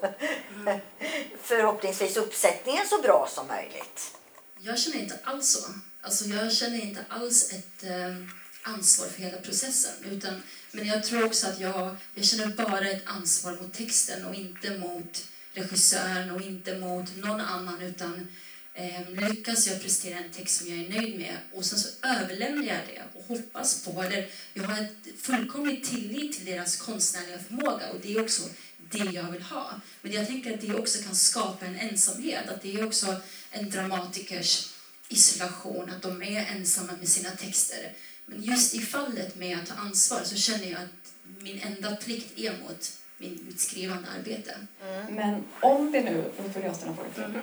[0.54, 0.80] mm.
[1.42, 4.16] förhoppningsvis uppsättningen så bra som möjligt.
[4.58, 5.72] Jag känner inte alls så.
[6.00, 8.16] Alltså jag känner inte alls ett eh,
[8.62, 9.92] ansvar för hela processen.
[10.10, 14.34] Utan, men jag tror också att jag, jag känner bara ett ansvar mot texten och
[14.34, 17.82] inte mot regissören och inte mot någon annan.
[17.82, 18.28] utan
[18.74, 22.64] eh, lyckas jag prestera en text som jag är nöjd med och sen så överlämnar
[22.64, 27.92] jag det och hoppas på, eller jag har ett fullkomlig tillit till deras konstnärliga förmåga
[27.92, 28.42] och det är också
[28.90, 29.80] det jag vill ha.
[30.02, 33.16] Men jag tänker att det också kan skapa en ensamhet, att det är också
[33.50, 34.72] en dramatikers
[35.08, 37.92] isolation, att de är ensamma med sina texter.
[38.26, 42.38] Men just i fallet med att ta ansvar så känner jag att min enda plikt
[42.38, 44.54] är mot min, mitt skrivande arbete.
[44.82, 45.14] Mm.
[45.14, 47.42] Men om det nu, då får jag ställa frågan mm.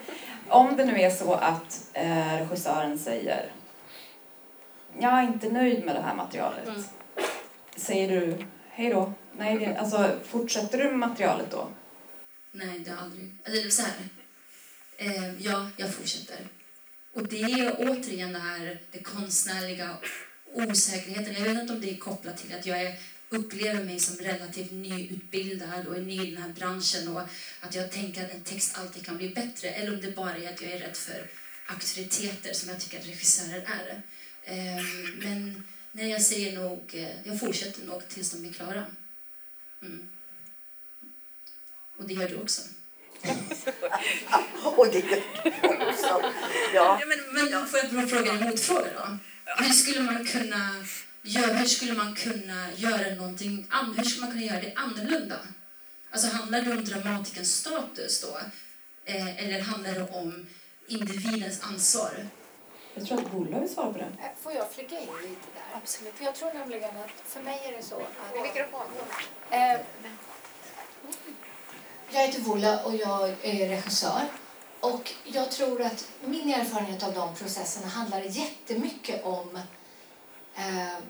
[0.50, 3.52] Om det nu är så att eh, regissören säger
[5.00, 6.68] jag är inte nöjd med det här materialet.
[6.68, 6.84] Mm.
[7.76, 9.14] Säger du hej då?
[9.38, 11.68] Nej, det, alltså, fortsätter du med materialet då?
[12.52, 13.36] Nej, det har aldrig...
[13.46, 13.96] Alltså, så här.
[14.98, 16.38] Eh, ja, jag fortsätter.
[17.14, 19.96] Och det är återigen det här det konstnärliga
[20.54, 21.34] osäkerheten.
[21.34, 22.96] Jag vet inte om det är kopplat till att jag är
[23.30, 27.22] upplever mig som relativt nyutbildad och är ny i den här branschen och
[27.60, 30.54] att jag tänker att en text alltid kan bli bättre eller om det bara är
[30.54, 31.28] att jag är rädd för
[31.65, 34.02] auktoriteter som jag tycker att regissörer är.
[34.46, 38.86] Ehm, men nej, jag säger nog, eh, jag fortsätter nog tills de är klara.
[39.82, 40.08] Mm.
[41.98, 42.62] Och det gör du också.
[44.63, 46.22] och det gör du också.
[46.74, 47.00] Ja.
[47.02, 49.18] ja men, men får jag fråga en motfråga då?
[49.63, 50.86] Hur skulle man kunna
[51.21, 55.39] gör, hur skulle man kunna göra någonting hur skulle man kunna göra det annorlunda?
[56.12, 58.39] Alltså handlar det om dramatikens status då?
[59.05, 60.47] Eh, eller handlar det om
[60.88, 62.27] individens ansvar?
[62.93, 64.05] Jag tror att Bolla vill svara på det.
[64.05, 65.77] Eh, får jag flika in lite där?
[65.82, 66.13] Absolut.
[66.13, 68.43] För jag tror nämligen att för mig är det så att...
[68.43, 68.86] Mikrofon.
[69.49, 69.79] Eh,
[72.12, 74.21] jag heter Vola och jag är regissör.
[74.79, 79.60] Och jag tror att min erfarenhet av de processerna handlar jättemycket om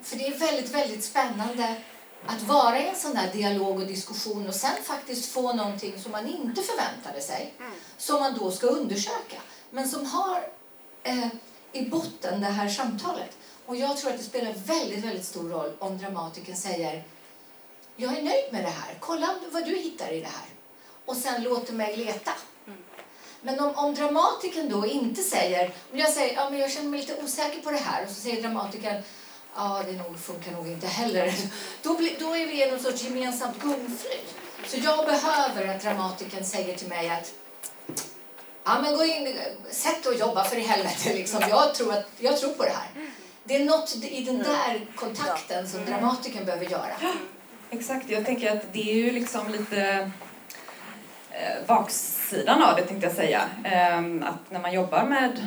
[0.02, 1.74] för det är väldigt, väldigt spännande
[2.26, 6.12] att vara i en sån där dialog och diskussion och sen faktiskt få någonting som
[6.12, 7.72] man inte förväntade sig, mm.
[7.98, 10.48] som man då ska undersöka, men som har
[11.02, 11.28] eh,
[11.72, 13.36] i botten det här samtalet.
[13.66, 17.04] Och jag tror att det spelar väldigt, väldigt stor roll om dramatiken säger
[17.96, 20.48] jag är nöjd med det här, kolla vad du hittar i det här.
[21.04, 22.32] Och sen låter mig leta.
[22.66, 22.78] Mm.
[23.42, 27.00] Men om, om dramatiken då inte säger, om jag säger ja, men jag känner mig
[27.00, 29.02] lite osäker på det här och så säger dramatikern
[29.56, 31.34] ja, det nog, funkar nog inte heller.
[31.82, 34.18] Då, blir, då är vi i någon sorts gemensamt gungfly.
[34.66, 37.32] Så jag behöver att dramatiken säger till mig att
[38.64, 39.36] ja, men gå in,
[39.70, 41.14] sätt och jobba för i helvete.
[41.14, 41.40] Liksom.
[41.48, 43.10] Jag, tror att, jag tror på det här.
[43.44, 46.96] Det är något i den där kontakten som dramatiken behöver göra.
[47.70, 50.10] Exakt, jag tänker att det är ju liksom lite
[51.30, 53.42] eh, baksidan av det tänkte jag säga.
[53.64, 55.46] Eh, att när man jobbar med,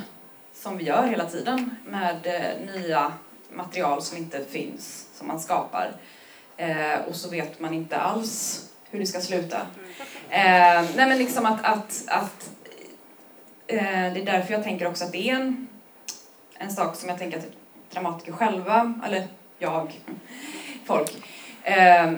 [0.54, 3.12] som vi gör hela tiden, med eh, nya
[3.54, 5.92] material som inte finns, som man skapar.
[6.56, 9.60] Eh, och så vet man inte alls hur det ska sluta.
[10.30, 12.50] Eh, nej men liksom att, att, att
[13.66, 15.68] eh, det är därför jag tänker också att det är en,
[16.58, 17.46] en sak som jag tänker att
[17.90, 20.00] dramatiker själva, eller jag,
[20.84, 21.16] folk,
[21.62, 22.12] eh,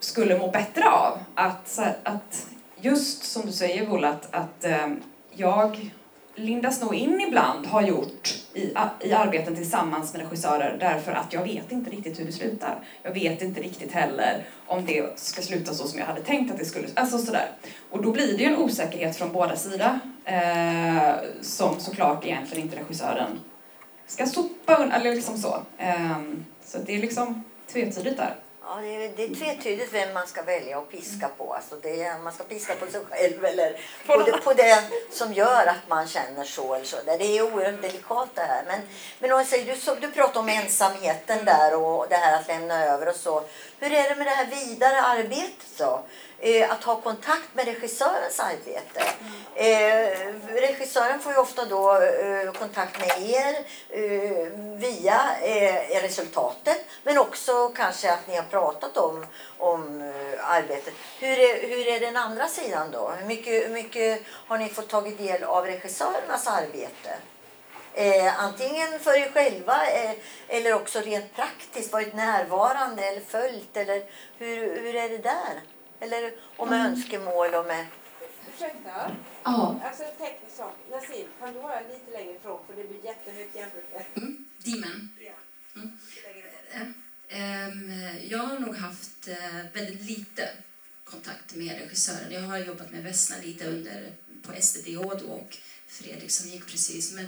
[0.00, 1.18] skulle må bättre av.
[1.34, 4.88] Att, att just som du säger Bola, att, att eh,
[5.30, 5.90] jag
[6.40, 11.42] Linda Snow in ibland, har gjort i, i arbeten tillsammans med regissörer därför att jag
[11.42, 12.78] vet inte riktigt hur det slutar.
[13.02, 16.58] Jag vet inte riktigt heller om det ska sluta så som jag hade tänkt att
[16.58, 16.88] det skulle.
[16.94, 17.48] Alltså sådär.
[17.90, 19.98] Och då blir det ju en osäkerhet från båda sidor.
[20.24, 23.40] Eh, som såklart egentligen inte regissören
[24.06, 25.62] ska sopa undan, eller liksom så.
[25.78, 26.18] Eh,
[26.64, 28.34] så det är liksom tvetydigt där.
[28.72, 31.54] Ja, det, är, det är tvetydigt vem man ska välja att piska på.
[31.54, 35.32] Alltså det är, man ska piska på sig själv eller på det, på det som
[35.32, 36.96] gör att man känner så eller så.
[37.04, 38.64] Det är oerhört delikat det här.
[38.66, 38.80] Men,
[39.18, 42.84] men om säger, du, så, du pratar om ensamheten där och det här att lämna
[42.84, 43.42] över och så.
[43.80, 46.02] Hur är det med det här vidare arbetet då?
[46.38, 49.02] Eh, att ha kontakt med regissörens arbete.
[49.54, 50.29] Eh,
[50.80, 53.54] regissören får ju ofta då eh, kontakt med er
[53.88, 59.26] eh, via eh, resultatet men också kanske att ni har pratat om,
[59.58, 60.94] om eh, arbetet.
[61.18, 63.12] Hur är, hur är den andra sidan då?
[63.18, 67.10] Hur mycket, hur mycket har ni fått tagit del av regissörernas arbete?
[67.94, 70.12] Eh, antingen för er själva eh,
[70.48, 74.02] eller också rent praktiskt varit närvarande eller följt eller
[74.38, 75.60] hur, hur är det där?
[76.00, 76.86] Eller om mm.
[76.86, 77.86] önskemål och med...
[78.60, 79.16] Ursäkta?
[79.44, 79.80] Ja.
[79.84, 80.76] Alltså en teknisk sak.
[80.90, 84.04] Nassim, kan du vara lite längre ifrån för det blir jättehögt jämfört med...
[84.16, 84.44] Mm.
[84.58, 85.10] Dimen.
[85.76, 86.94] Mm.
[87.32, 87.92] Um,
[88.28, 90.48] jag har nog haft uh, väldigt lite
[91.04, 92.32] kontakt med regissören.
[92.32, 97.12] Jag har jobbat med Vesna lite under, på SDDH då och Fredrik som gick precis.
[97.12, 97.24] Men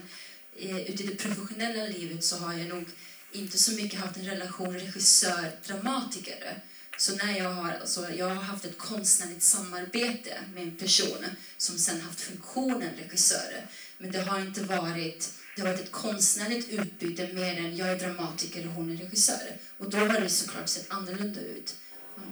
[0.62, 2.84] uh, ute i det professionella livet så har jag nog
[3.32, 6.62] inte så mycket haft en relation regissör-dramatiker.
[6.96, 11.26] Så när jag har, alltså jag har haft ett konstnärligt samarbete med en person
[11.56, 13.66] som sen haft funktionen regissör.
[13.98, 17.98] Men det har inte varit, det har varit ett konstnärligt utbyte mer än jag är
[17.98, 19.56] dramatiker och hon är regissör.
[19.78, 21.74] Och då har det såklart sett annorlunda ut.
[22.16, 22.22] Ja,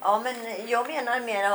[0.00, 1.50] ja men jag menar mer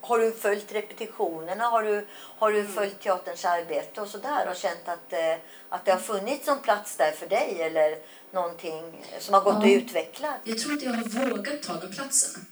[0.00, 1.64] har du följt repetitionerna?
[1.64, 5.36] Har du, har du följt teaterns arbete och sådär och känt att, eh,
[5.68, 7.62] att det har funnits en plats där för dig?
[7.62, 7.98] Eller
[8.32, 9.60] någonting som har gått ja.
[9.60, 10.34] att utveckla?
[10.44, 12.46] Jag tror att jag har vågat ta den platsen.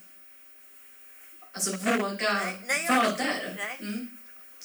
[1.52, 3.76] Alltså våga nej, nej, vara där.
[3.80, 4.18] Mm.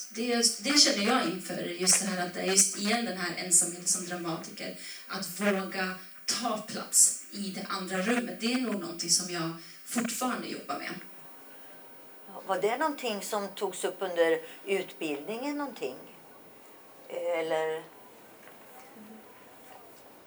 [0.09, 3.33] Det, det känner jag inför just det här att det är just igen den här
[3.37, 4.75] ensamheten som dramatiker.
[5.07, 8.37] Att våga ta plats i det andra rummet.
[8.39, 9.51] Det är nog någonting som jag
[9.85, 10.93] fortfarande jobbar med.
[12.47, 15.95] Var det någonting som togs upp under utbildningen någonting?
[17.09, 17.83] Eller?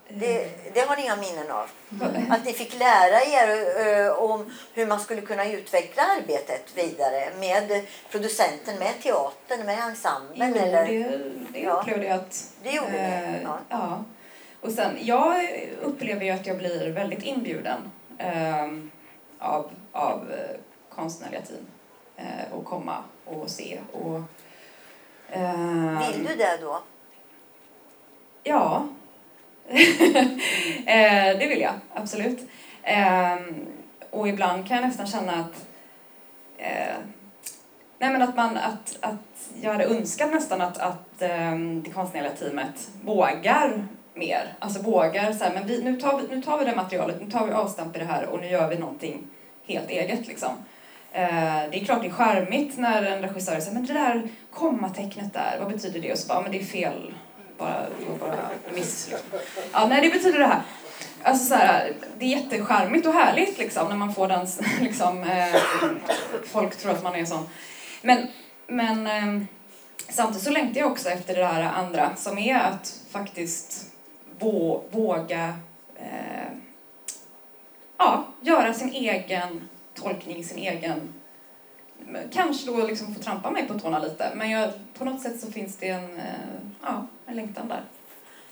[0.09, 1.71] Det, det, har ni inga minnen av?
[1.91, 2.33] Mm.
[2.33, 3.49] Att ni fick lära er
[4.07, 10.55] uh, om hur man skulle kunna utveckla arbetet vidare med producenten, med teatern, med ensemblen?
[10.57, 10.87] Jo, eller?
[10.87, 11.21] det,
[11.53, 11.73] det ja.
[11.73, 12.55] upplevde jag att...
[12.63, 13.41] Det gjorde det?
[13.43, 13.59] Ja.
[13.69, 14.05] ja.
[14.61, 15.49] Och sen, jag
[15.83, 18.79] upplever ju att jag blir väldigt inbjuden uh,
[19.39, 20.33] av, av
[20.89, 21.67] konstnärliga team
[22.23, 23.79] eh, och komma och se.
[23.93, 24.21] Och,
[25.29, 26.83] eh, Vill du det då?
[28.43, 28.87] Ja,
[30.87, 32.41] eh, det vill jag absolut.
[32.83, 33.37] Eh,
[34.11, 35.67] och ibland kan jag nästan känna att
[36.59, 36.97] eh,
[38.03, 42.33] Nej men att, man, att, att jag hade önskat nästan att, att um, det konstnärliga
[42.33, 44.55] teamet vågar mer.
[44.59, 47.31] Alltså vågar så här, men vi, nu, tar vi, nu tar vi det materialet, nu
[47.31, 49.27] tar vi avstamp i det här och nu gör vi någonting
[49.67, 50.51] helt eget liksom.
[51.13, 55.33] Eh, det är klart det är charmigt när en regissör säger men det där kommatecknet
[55.33, 56.13] där, vad betyder det?
[56.13, 57.15] Och så bara, men det är fel,
[57.59, 57.87] bara,
[58.21, 59.15] bara miss.
[59.73, 60.63] Ja, nej det betyder det här.
[61.23, 64.47] Alltså så här, det är jättecharmigt och härligt liksom när man får den,
[64.81, 65.61] liksom, eh,
[66.45, 67.49] folk tror att man är sån.
[68.03, 68.27] Men,
[68.67, 69.47] men eh,
[70.09, 73.87] samtidigt så längtar jag också efter det här andra som är att faktiskt
[74.39, 75.55] vå, våga
[75.97, 76.53] eh,
[77.99, 81.15] ja, göra sin egen tolkning, sin egen...
[82.33, 85.53] Kanske då liksom få trampa mig på tårna lite, men jag, på något sätt så
[85.53, 86.25] finns det en, eh,
[86.83, 87.85] ja, en längtan där.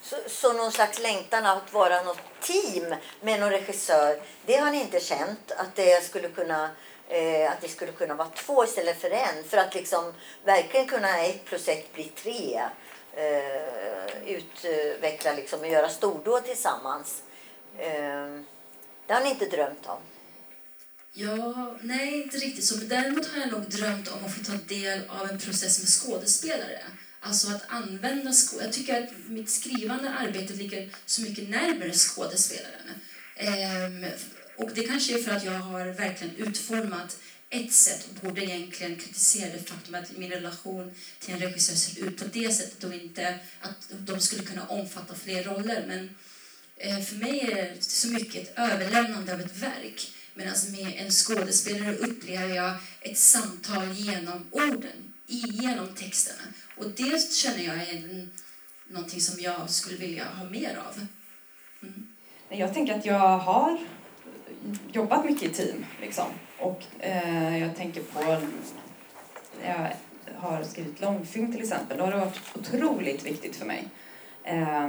[0.02, 4.80] Så, så någon slags längtan att vara något team med någon regissör, det har ni
[4.80, 5.52] inte känt?
[5.56, 6.70] Att det skulle kunna
[7.08, 10.12] eh, att det skulle kunna vara två istället för en för att liksom
[10.44, 12.60] verkligen kunna ett plus ett bli tre.
[13.14, 17.22] Eh, utveckla liksom och göra stordåd tillsammans.
[17.78, 18.40] Eh,
[19.06, 19.98] det har ni inte drömt om?
[21.12, 22.76] Ja, nej, inte riktigt så.
[22.76, 25.88] Men däremot har jag nog drömt om att få ta del av en process med
[25.88, 26.82] skådespelare.
[27.20, 28.66] Alltså att använda skådespelare.
[28.66, 32.88] Jag tycker att mitt skrivande arbete ligger så mycket närmare skådespelaren.
[33.36, 34.06] Ehm,
[34.56, 37.18] och det kanske är för att jag har verkligen utformat
[37.50, 42.06] ett sätt och borde egentligen kritisera det faktum att min relation till en regissör ser
[42.06, 45.84] ut på det sättet och inte att de skulle kunna omfatta fler roller.
[45.88, 46.14] Men
[46.76, 51.10] eh, för mig är det så mycket ett överlämnande av ett verk Medan med en
[51.10, 56.42] skådespelare upplever jag ett samtal genom orden, genom texterna.
[56.76, 58.30] Och det känner jag är en,
[58.88, 61.06] någonting som jag skulle vilja ha mer av.
[61.82, 62.06] Mm.
[62.48, 63.78] Jag tänker att jag har
[64.92, 65.86] jobbat mycket i team.
[66.00, 66.26] Liksom.
[66.58, 68.42] Och eh, jag tänker på...
[69.64, 69.96] Jag
[70.36, 73.88] har skrivit långfilm till exempel, då har det varit otroligt viktigt för mig.
[74.44, 74.88] Eh,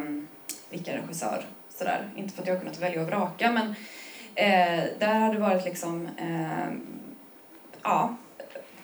[0.70, 1.46] vilken regissör,
[1.78, 2.10] sådär.
[2.16, 3.76] Inte för att jag har kunnat välja och vraka, men
[4.36, 6.74] eh, där har det varit liksom, eh,
[7.84, 8.16] ja,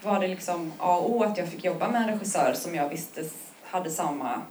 [0.03, 2.89] var det liksom A och O att jag fick jobba med en regissör som jag
[2.89, 3.23] visste
[3.63, 4.41] hade samma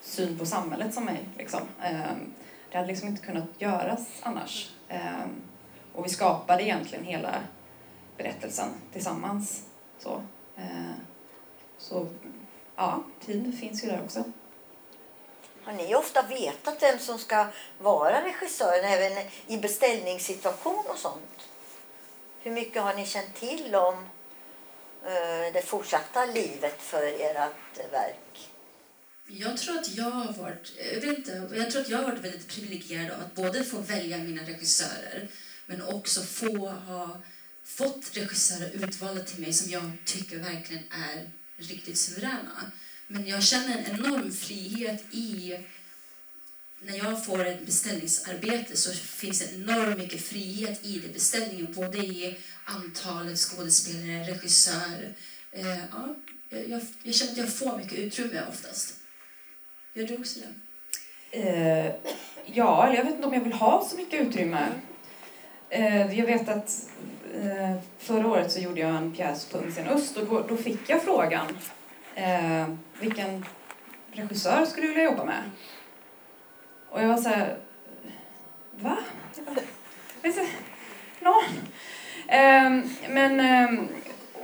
[0.00, 1.20] syn på samhället som mig.
[1.38, 1.60] Liksom.
[1.82, 2.16] Eh,
[2.70, 4.70] det hade liksom inte kunnat göras annars.
[4.88, 5.24] Eh,
[5.92, 7.34] och vi skapade egentligen hela
[8.16, 9.66] berättelsen tillsammans.
[9.98, 10.22] Så,
[10.56, 10.92] eh,
[11.78, 12.06] så
[12.76, 14.24] ja, tid finns ju där också.
[15.64, 17.46] Har ni ofta vetat vem som ska
[17.78, 21.48] vara regissören även i beställningssituation och sånt?
[22.42, 23.94] Hur mycket har ni känt till om
[25.04, 28.48] eh, det fortsatta livet för ert verk?
[29.26, 32.24] Jag tror att jag har varit, jag vet inte, jag tror att jag har varit
[32.24, 35.28] väldigt privilegierad av att både få välja mina regissörer
[35.66, 37.20] men också få ha
[37.64, 42.72] fått regissörer utvalda till mig som jag tycker verkligen är riktigt suveräna.
[43.06, 45.58] Men jag känner en enorm frihet i
[46.84, 51.98] när jag får ett beställningsarbete så finns det enormt mycket frihet i det beställningen, både
[51.98, 55.14] i antalet skådespelare, regissör.
[55.52, 56.14] Eh, ja,
[56.48, 58.96] jag, jag känner att jag får mycket utrymme oftast.
[59.94, 60.52] Gör du också det?
[61.32, 61.94] Eh,
[62.46, 64.68] ja, eller jag vet inte om jag vill ha så mycket utrymme.
[65.68, 66.90] Eh, jag vet att
[67.34, 70.80] eh, förra året så gjorde jag en pjäs på Ungscen Öst och då, då, fick
[70.86, 71.46] jag frågan
[72.14, 72.68] eh,
[73.00, 73.44] vilken
[74.12, 75.42] regissör skulle du vilja jobba med?
[76.90, 77.56] Och jag var så här,
[78.80, 78.98] va?
[81.20, 81.42] Någon?
[82.28, 83.84] Eh, men, eh,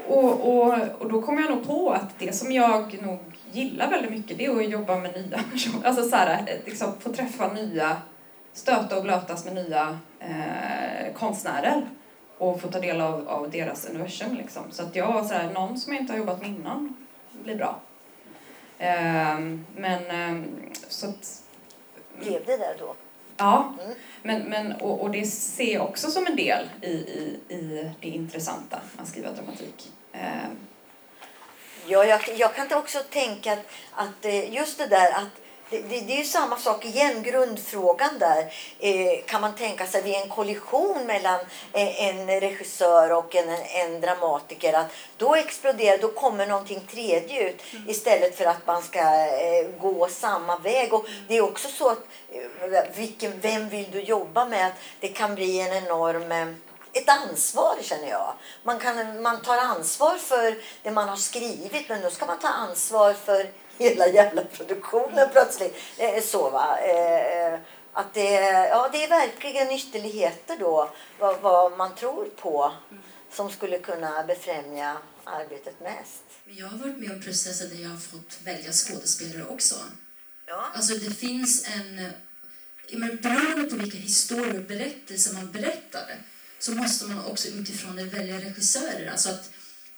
[0.06, 3.18] och, och, och då kom jag nog på att det som jag nog
[3.52, 5.86] gillar väldigt mycket det är att jobba med nya personer.
[5.86, 7.96] Alltså så här, liksom få träffa nya,
[8.52, 11.82] stöta och blötas med nya eh, konstnärer
[12.38, 14.34] och få ta del av, av deras universum.
[14.34, 14.62] Liksom.
[14.70, 16.94] Så att jag var så här, någon som jag inte har jobbat med innan
[17.48, 17.80] blir bra.
[18.78, 19.38] Eh,
[19.76, 20.44] men eh,
[20.88, 21.42] så att...
[22.18, 22.94] Blev det där då?
[23.36, 23.94] Ja, mm.
[24.22, 28.08] men, men, och, och det ser jag också som en del i, i, i det
[28.08, 29.92] intressanta att skriva dramatik.
[30.12, 30.48] Eh,
[31.90, 36.00] Ja, jag, jag kan också tänka att, att eh, just det där att det, det,
[36.00, 38.52] det, är ju samma sak igen, grundfrågan där.
[38.78, 41.40] Eh, kan man tänka sig vid en kollision mellan
[41.72, 47.62] eh, en regissör och en, en dramatiker att då exploderar, då kommer någonting tredje ut
[47.72, 47.90] mm.
[47.90, 50.92] istället för att man ska eh, gå samma väg.
[50.94, 54.72] Och det är också så att eh, vilken, vem vill du jobba med?
[55.00, 56.48] Det kan bli en enorm eh,
[56.92, 58.32] ett ansvar känner jag.
[58.62, 62.48] Man, kan, man tar ansvar för det man har skrivit men då ska man ta
[62.48, 65.76] ansvar för hela jävla produktionen plötsligt.
[65.98, 66.78] Eh, så va.
[66.78, 67.58] Eh,
[67.92, 68.32] att det,
[68.70, 72.72] ja, det är verkligen ytterligheter då vad, vad man tror på
[73.32, 76.22] som skulle kunna befrämja arbetet mest.
[76.44, 79.74] Jag har varit med om processer där jag har fått välja skådespelare också.
[80.46, 80.64] Ja.
[80.74, 82.10] Alltså det finns en...
[82.92, 86.22] Men beroende på vilka historier och berättelser man berättar
[86.58, 89.10] så måste man också utifrån det välja regissörer.
[89.10, 89.50] Alltså att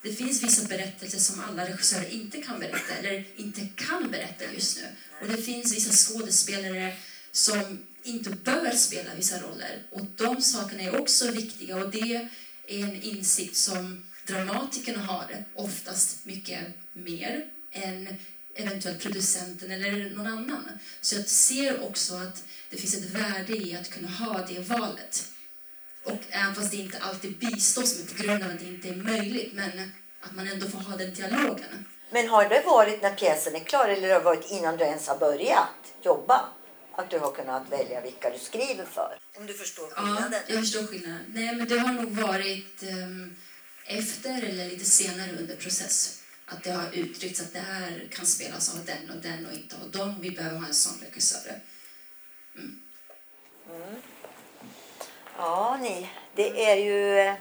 [0.03, 4.77] det finns vissa berättelser som alla regissörer inte kan berätta eller inte kan berätta just
[4.77, 4.87] nu.
[5.21, 6.97] Och det finns vissa skådespelare
[7.33, 9.83] som inte bör spela vissa roller.
[9.91, 12.29] Och de sakerna är också viktiga och det är
[12.67, 16.61] en insikt som dramatikerna har oftast mycket
[16.93, 18.17] mer än
[18.55, 20.69] eventuellt producenten eller någon annan.
[21.01, 25.33] Så jag ser också att det finns ett värde i att kunna ha det valet.
[26.13, 28.97] Och även fast det inte alltid bistås med på grund av att det inte är
[28.97, 31.85] möjligt, men att man ändå får ha den dialogen.
[32.11, 35.07] Men har det varit när pjäsen är klar eller har det varit innan du ens
[35.07, 36.49] har börjat jobba?
[36.93, 39.19] Att du har kunnat välja vilka du skriver för?
[39.37, 40.33] Om du förstår skillnaden?
[40.33, 41.25] Ja, jag förstår skillnaden.
[41.29, 43.37] Nej, men det har nog varit um,
[43.87, 46.23] efter eller lite senare under process.
[46.47, 49.77] Att det har uttryckts att det här kan spelas av den och den och inte
[49.85, 50.21] av dem.
[50.21, 51.61] Vi behöver ha en sån regissör.
[52.57, 52.81] Mm.
[53.71, 54.03] Mm.
[55.43, 56.09] Ja, ni.
[56.35, 57.35] Det är ju...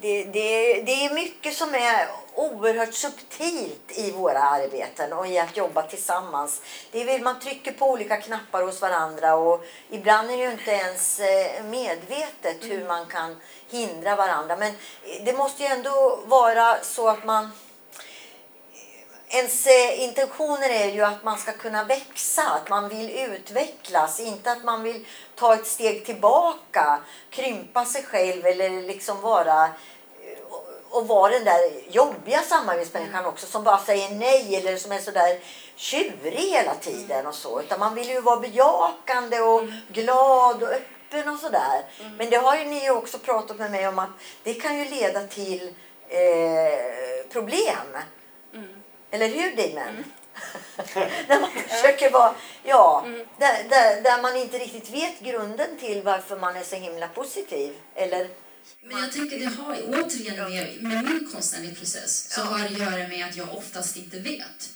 [0.00, 5.56] Det, det, det är mycket som är oerhört subtilt i våra arbeten och i att
[5.56, 6.62] jobba tillsammans.
[6.92, 10.70] Det är, man trycker på olika knappar hos varandra och ibland är det ju inte
[10.70, 13.36] ens eh, medvetet hur man kan
[13.70, 14.56] hindra varandra.
[14.56, 14.72] Men
[15.24, 17.50] det måste ju ändå vara så att man
[19.28, 24.52] ens eh, intentioner är ju att man ska kunna växa, att man vill utvecklas, inte
[24.52, 27.00] att man vill ta ett steg tillbaka,
[27.30, 29.70] krympa sig själv eller liksom vara eh,
[30.90, 35.38] och vara den där jobbiga samarbetsmänniskan också som bara säger nej eller som är sådär
[35.76, 37.60] tjurig hela tiden och så.
[37.60, 39.74] Utan man vill ju vara bejakande och mm.
[39.88, 41.84] glad och öppen och sådär.
[42.00, 42.16] Mm.
[42.16, 44.10] Men det har ju ni också pratat med mig om att
[44.42, 45.74] det kan ju leda till
[46.08, 47.96] eh, problem.
[49.10, 49.22] Mm.
[49.22, 50.04] Eller hur Dimen?
[51.28, 52.34] när man försöker vara,
[52.64, 53.26] ja, Mm.
[53.38, 57.72] där, där, där man inte riktigt vet grunden till varför man är så himla positiv.
[57.94, 58.28] Eller,
[58.82, 62.78] Men jag tänker det har återigen med, med min konstnärliga process så har det att
[62.78, 64.70] göra med att jag oftast inte vet.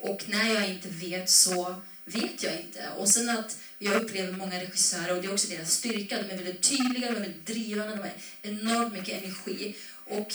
[0.00, 1.74] Och när jag inte vet så
[2.04, 2.88] vet jag inte.
[2.98, 6.36] Och sen att jag upplever många regissörer, och det är också deras styrka, de är
[6.36, 8.10] väldigt tydliga, de är väldigt drivande, de har
[8.42, 9.76] enormt mycket energi.
[10.06, 10.34] Och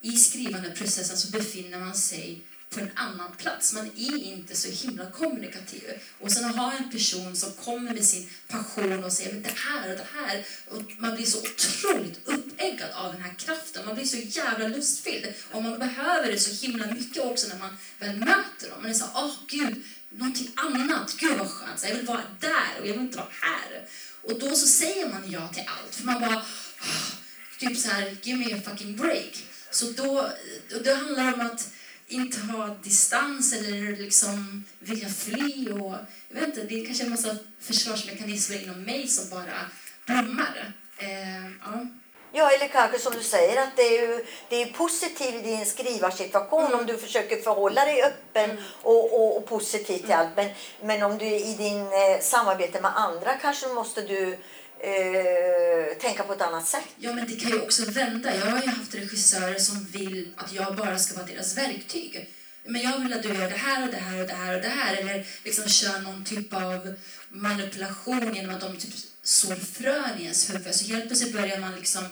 [0.00, 3.72] i skrivande processen så befinner man sig på en annan plats.
[3.72, 5.82] Man är inte så himla kommunikativ.
[6.18, 9.54] Och sen att ha en person som kommer med sin passion och säger men det
[9.56, 10.44] här och det här.
[10.68, 13.86] Och man blir så otroligt uppeggad av den här kraften.
[13.86, 15.26] Man blir så jävla lustfylld.
[15.52, 18.82] Och man behöver det så himla mycket också när man väl möter dem.
[18.82, 21.16] Man är så åh gud, någonting annat.
[21.18, 21.80] Gud vad skönt.
[21.80, 23.86] Så jag vill vara där och jag vill inte vara här.
[24.22, 25.94] Och då så säger man ja till allt.
[25.94, 27.12] För man bara, "Ah,
[27.58, 29.44] typ så här, give me a fucking break.
[29.70, 30.30] Så då,
[30.74, 31.70] och det handlar om att
[32.10, 35.70] inte ha distans eller liksom vilja fly.
[35.72, 35.94] Och,
[36.28, 39.58] jag vet inte, det är kanske en massa försvarsmekanismer inom mig som bara
[40.06, 40.72] blommar.
[40.98, 41.86] Eh, ja.
[42.32, 45.66] ja, eller kanske som du säger att det är, ju, det är positivt i din
[45.66, 48.50] skrivarsituation om du försöker förhålla dig öppen
[48.82, 50.36] och, och, och positiv till allt.
[50.36, 50.50] Men,
[50.82, 54.38] men om du i din eh, samarbete med andra kanske måste du
[54.80, 56.88] eh, tänka på ett annat sätt.
[56.98, 58.36] ja, men det kan ju också vända.
[58.36, 62.30] Jag har ju haft regissörer som vill att jag bara ska vara deras verktyg.
[62.64, 64.62] Men jag vill att du gör det här och det här och det här och
[64.62, 64.96] det här.
[64.96, 66.94] Eller liksom kör någon typ av
[67.28, 70.74] manipulation genom att de typ sår frön i ens huvud.
[70.74, 72.04] Så helt plötsligt börjar man liksom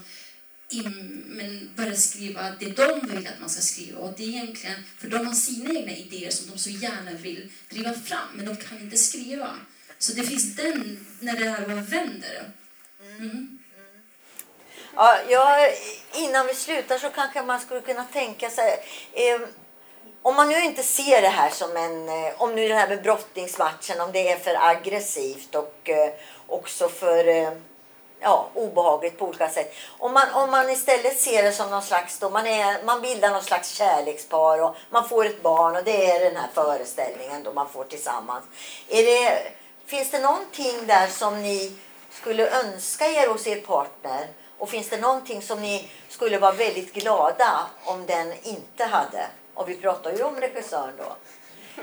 [0.71, 3.99] in, men börja skriva det de vill att man ska skriva.
[3.99, 7.53] Och det är egentligen, för de har sina egna idéer som de så gärna vill
[7.71, 9.55] driva fram, men de kan inte skriva.
[9.99, 12.51] Så det finns den, när det här bara vänder.
[13.19, 13.59] Mm.
[14.95, 15.69] Ja, ja,
[16.15, 18.85] innan vi slutar så kanske man skulle kunna tänka sig...
[19.13, 19.41] Eh,
[20.23, 22.09] om man nu inte ser det här som en...
[22.09, 26.13] Eh, om nu det här med brottningsmatchen, om det är för aggressivt och eh,
[26.47, 27.53] också för eh,
[28.21, 29.75] ja, obehagligt på olika sätt.
[29.99, 32.19] Om man, om man istället ser det som någon slags...
[32.19, 36.11] Då man, är, man bildar någon slags kärlekspar och man får ett barn och det
[36.11, 38.45] är den här föreställningen då man får tillsammans.
[38.89, 39.53] Är det,
[39.89, 41.73] finns det någonting där som ni
[42.11, 44.29] skulle önska er hos er partner?
[44.59, 49.27] Och finns det någonting som ni skulle vara väldigt glada om den inte hade?
[49.55, 51.17] Och vi pratar ju om regissören då.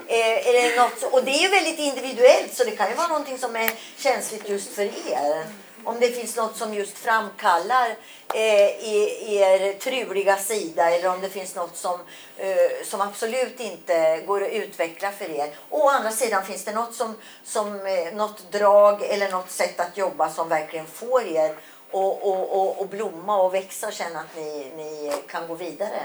[0.08, 2.96] Eh, är det något, så- och det är ju väldigt individuellt så det kan ju
[2.96, 5.46] vara någonting som är känsligt just för er.
[5.84, 7.90] Om det finns något som just framkallar
[8.34, 8.90] eh,
[9.34, 12.00] er truliga sida eller om det finns något som,
[12.38, 15.56] eh, som absolut inte går att utveckla för er.
[15.70, 19.98] Å andra sidan finns det något, som, som, eh, något drag eller något sätt att
[19.98, 21.56] jobba som verkligen får er att
[21.92, 26.02] och, och, och blomma och växa och känna att ni, ni kan gå vidare.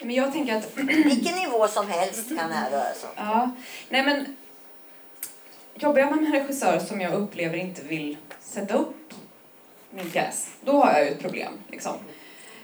[0.00, 3.14] Men jag tänker att Vilken nivå som helst kan det här röra sig om.
[3.16, 3.50] Ja,
[3.88, 4.36] nej men
[5.74, 9.14] jobbar jag med en regissör som jag upplever inte vill sätta upp
[9.90, 11.52] min pjäs, då har jag ju ett problem.
[11.68, 11.94] Liksom.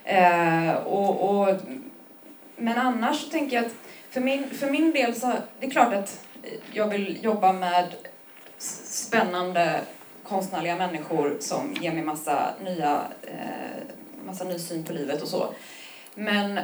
[0.05, 1.57] Eh, och, och,
[2.57, 3.73] men annars så tänker jag att
[4.11, 6.27] för min, för min del så, det är klart att
[6.73, 7.95] jag vill jobba med
[8.59, 9.81] spännande
[10.23, 15.55] konstnärliga människor som ger mig massa nya, eh, massa ny syn på livet och så.
[16.15, 16.61] Men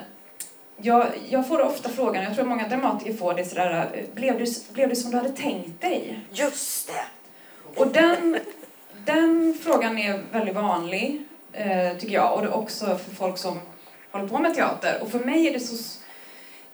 [0.83, 4.89] jag, jag får ofta frågan, jag tror många dramatiker får det sådär, blev det, blev
[4.89, 6.20] det som du hade tänkt dig?
[6.33, 7.05] Just det.
[7.81, 8.39] Och den,
[9.05, 11.22] den frågan är väldigt vanlig,
[11.53, 13.61] eh, tycker jag, och det är också för folk som
[14.11, 14.99] håller på med teater.
[15.03, 16.01] Och för mig är det så...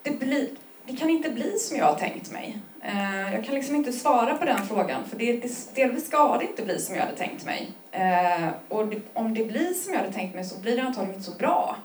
[0.03, 0.49] Det, blir,
[0.85, 2.59] det kan inte bli som jag har tänkt mig.
[2.83, 6.45] Eh, jag kan liksom inte svara på den frågan, för det, det, delvis ska det
[6.45, 7.71] inte bli som jag hade tänkt mig.
[7.91, 11.15] Eh, och det, om det blir som jag hade tänkt mig så blir det antagligen
[11.15, 11.77] inte så bra.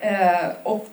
[0.00, 0.88] Eh, och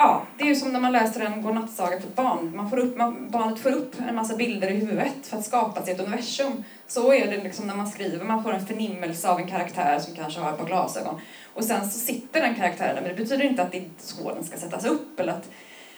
[0.00, 2.56] Ja, det är ju som när man läser en godnattsaga för ett barn.
[2.56, 5.84] Man får upp, man, barnet får upp en massa bilder i huvudet för att skapa
[5.84, 6.64] sig ett universum.
[6.86, 8.24] Så är det liksom när man skriver.
[8.24, 11.20] Man får en förnimmelse av en karaktär som kanske har ett par glasögon.
[11.54, 14.34] Och sen så sitter den karaktären där, men det betyder inte att det är så
[14.34, 15.20] den ska sättas upp.
[15.20, 15.50] Eller att,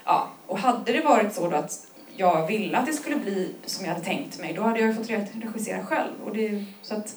[0.05, 0.28] ja.
[0.46, 1.86] Och hade det varit så då att
[2.16, 4.94] jag ville att det skulle bli som jag hade tänkt mig, då hade jag ju
[4.94, 6.12] fått regissera själv.
[6.24, 7.16] Och det, så att,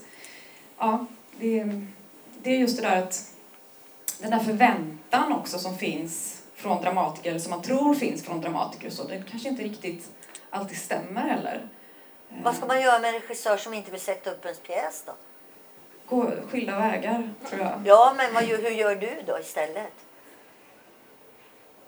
[0.77, 1.05] ja,
[1.39, 1.81] det,
[2.43, 3.31] det är just det där att
[4.21, 8.89] den där förväntan också som finns från dramatiker, eller som man tror finns från dramatiker
[8.89, 10.11] så, det kanske inte riktigt
[10.49, 11.67] alltid stämmer heller.
[12.29, 15.03] Eh, Vad ska man göra med en regissör som inte vill sätta upp en pjäs
[15.05, 15.13] då?
[16.09, 17.81] Gå skilda vägar, tror jag.
[17.85, 19.93] Ja, men vad, hur gör du då istället?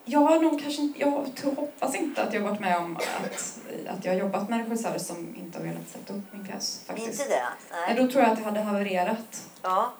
[0.06, 1.08] Jag har nog kanske jag
[1.56, 4.98] hoppas inte att jag har varit med om att, att jag har jobbat med regissörer
[5.00, 6.84] som inte har velat sätta upp min pjäs.
[6.88, 7.22] Faktiskt.
[7.22, 7.46] Inte det?
[7.72, 7.96] Nej.
[7.96, 9.50] då tror jag att det hade havererat.
[9.62, 9.94] Ja.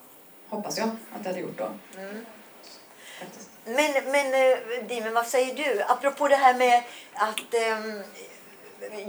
[0.50, 1.70] Hoppas jag att det hade gjort då.
[1.98, 2.26] Mm.
[3.20, 3.50] faktiskt.
[3.66, 4.58] Men, men eh,
[4.88, 5.82] Dimen, vad säger du?
[5.88, 8.04] Apropå det här med att ehm,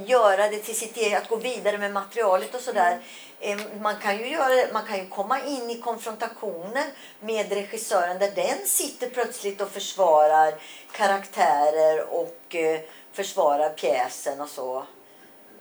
[0.06, 2.98] göra det till sitt eget, att gå vidare med materialet och sådär.
[3.40, 6.84] Eh, Man kan, ju göra, man kan ju komma in i konfrontationen
[7.20, 10.54] med regissören där den sitter plötsligt och försvarar
[10.92, 12.80] karaktärer och eh,
[13.12, 14.86] försvarar pjäsen och så.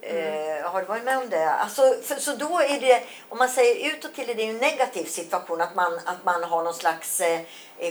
[0.07, 1.49] Eh, har du varit med om det?
[1.49, 4.57] Alltså, för, så då är det, om man säger utåt till är det ju en
[4.57, 7.41] negativ situation att man, att man har någon slags eh,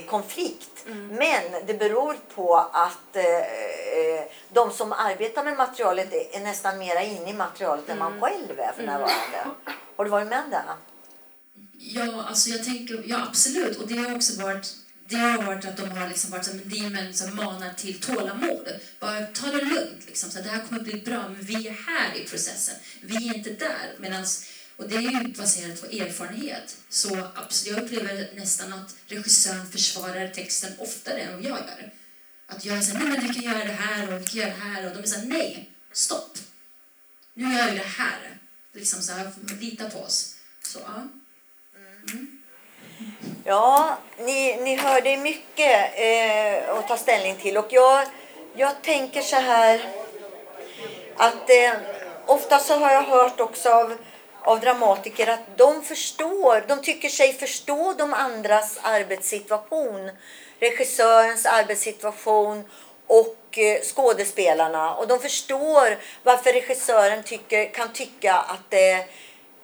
[0.09, 0.85] konflikt.
[1.09, 6.77] Men det beror på att eh, eh, de som arbetar med materialet är, är nästan
[6.77, 9.39] mera inne i materialet än man själv är för närvarande.
[9.95, 10.63] Har du varit med om det?
[11.77, 13.77] Ja, alltså jag tänker, ja absolut.
[13.77, 14.75] Och det har också varit,
[15.07, 18.67] det har varit att de har liksom varit som demon som manar till tålamod.
[18.99, 20.31] Bara ta det lugnt, liksom.
[20.31, 22.75] så det här kommer bli bra, men vi är här i processen.
[23.01, 23.95] Vi är inte där.
[23.97, 24.45] Medans,
[24.75, 26.77] och det är ju baserat på erfarenhet.
[26.89, 31.91] Så absolut, jag upplever nästan att regissören försvarar texten oftare än vad jag gör.
[32.47, 34.63] Att jag säger, nej men vi kan göra det här och vi kan göra det
[34.63, 34.85] här.
[34.85, 36.37] Och de är såhär, nej, stopp.
[37.33, 38.37] Nu gör vi det här.
[38.73, 40.35] Liksom så här, lita på oss.
[40.61, 41.07] Så, ja.
[43.43, 47.57] Ja, ni, ni hörde mycket eh, att ta ställning till.
[47.57, 48.07] Och jag,
[48.55, 49.81] jag tänker så här
[51.17, 51.73] att eh,
[52.25, 53.97] ofta så har jag hört också av,
[54.41, 60.11] av dramatiker att de förstår, de tycker sig förstå de andras arbetssituation.
[60.59, 62.63] Regissörens arbetssituation
[63.07, 64.95] och eh, skådespelarna.
[64.95, 69.05] Och de förstår varför regissören tycker, kan tycka att det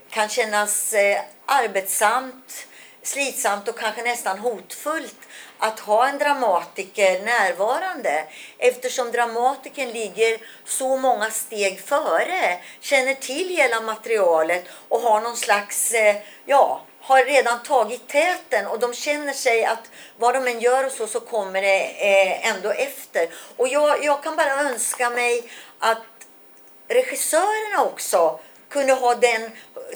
[0.09, 2.67] kan kännas eh, arbetsamt,
[3.03, 5.15] slitsamt och kanske nästan hotfullt
[5.57, 8.25] att ha en dramatiker närvarande
[8.57, 15.93] eftersom dramatikern ligger så många steg före, känner till hela materialet och har någon slags,
[15.93, 20.85] eh, ja, har redan tagit täten och de känner sig att vad de än gör
[20.85, 23.29] och så, så kommer det eh, ändå efter.
[23.57, 25.43] Och jag, jag kan bara önska mig
[25.79, 25.97] att
[26.87, 28.39] regissörerna också
[28.71, 29.51] kunde ha den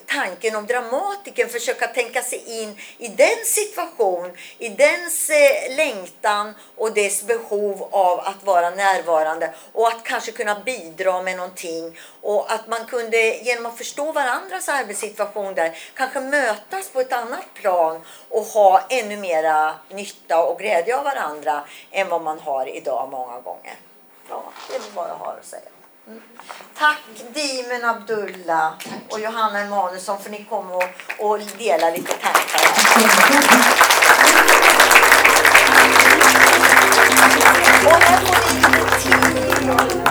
[0.05, 6.93] tanken om dramatiken, försöka tänka sig in i den situation, i dens eh, längtan och
[6.93, 12.67] dess behov av att vara närvarande och att kanske kunna bidra med någonting och att
[12.67, 18.43] man kunde genom att förstå varandras arbetssituation där kanske mötas på ett annat plan och
[18.43, 23.75] ha ännu mera nytta och glädje av varandra än vad man har idag många gånger.
[24.29, 25.74] Ja, det är väl jag har att säga.
[26.77, 27.01] Tack
[27.33, 28.73] Dimen Abdullah
[29.09, 30.83] och Johanna Emanuelsson för ni kom och,
[31.19, 32.61] och delade lite tankar.
[37.85, 40.04] Och här får ni lite tid.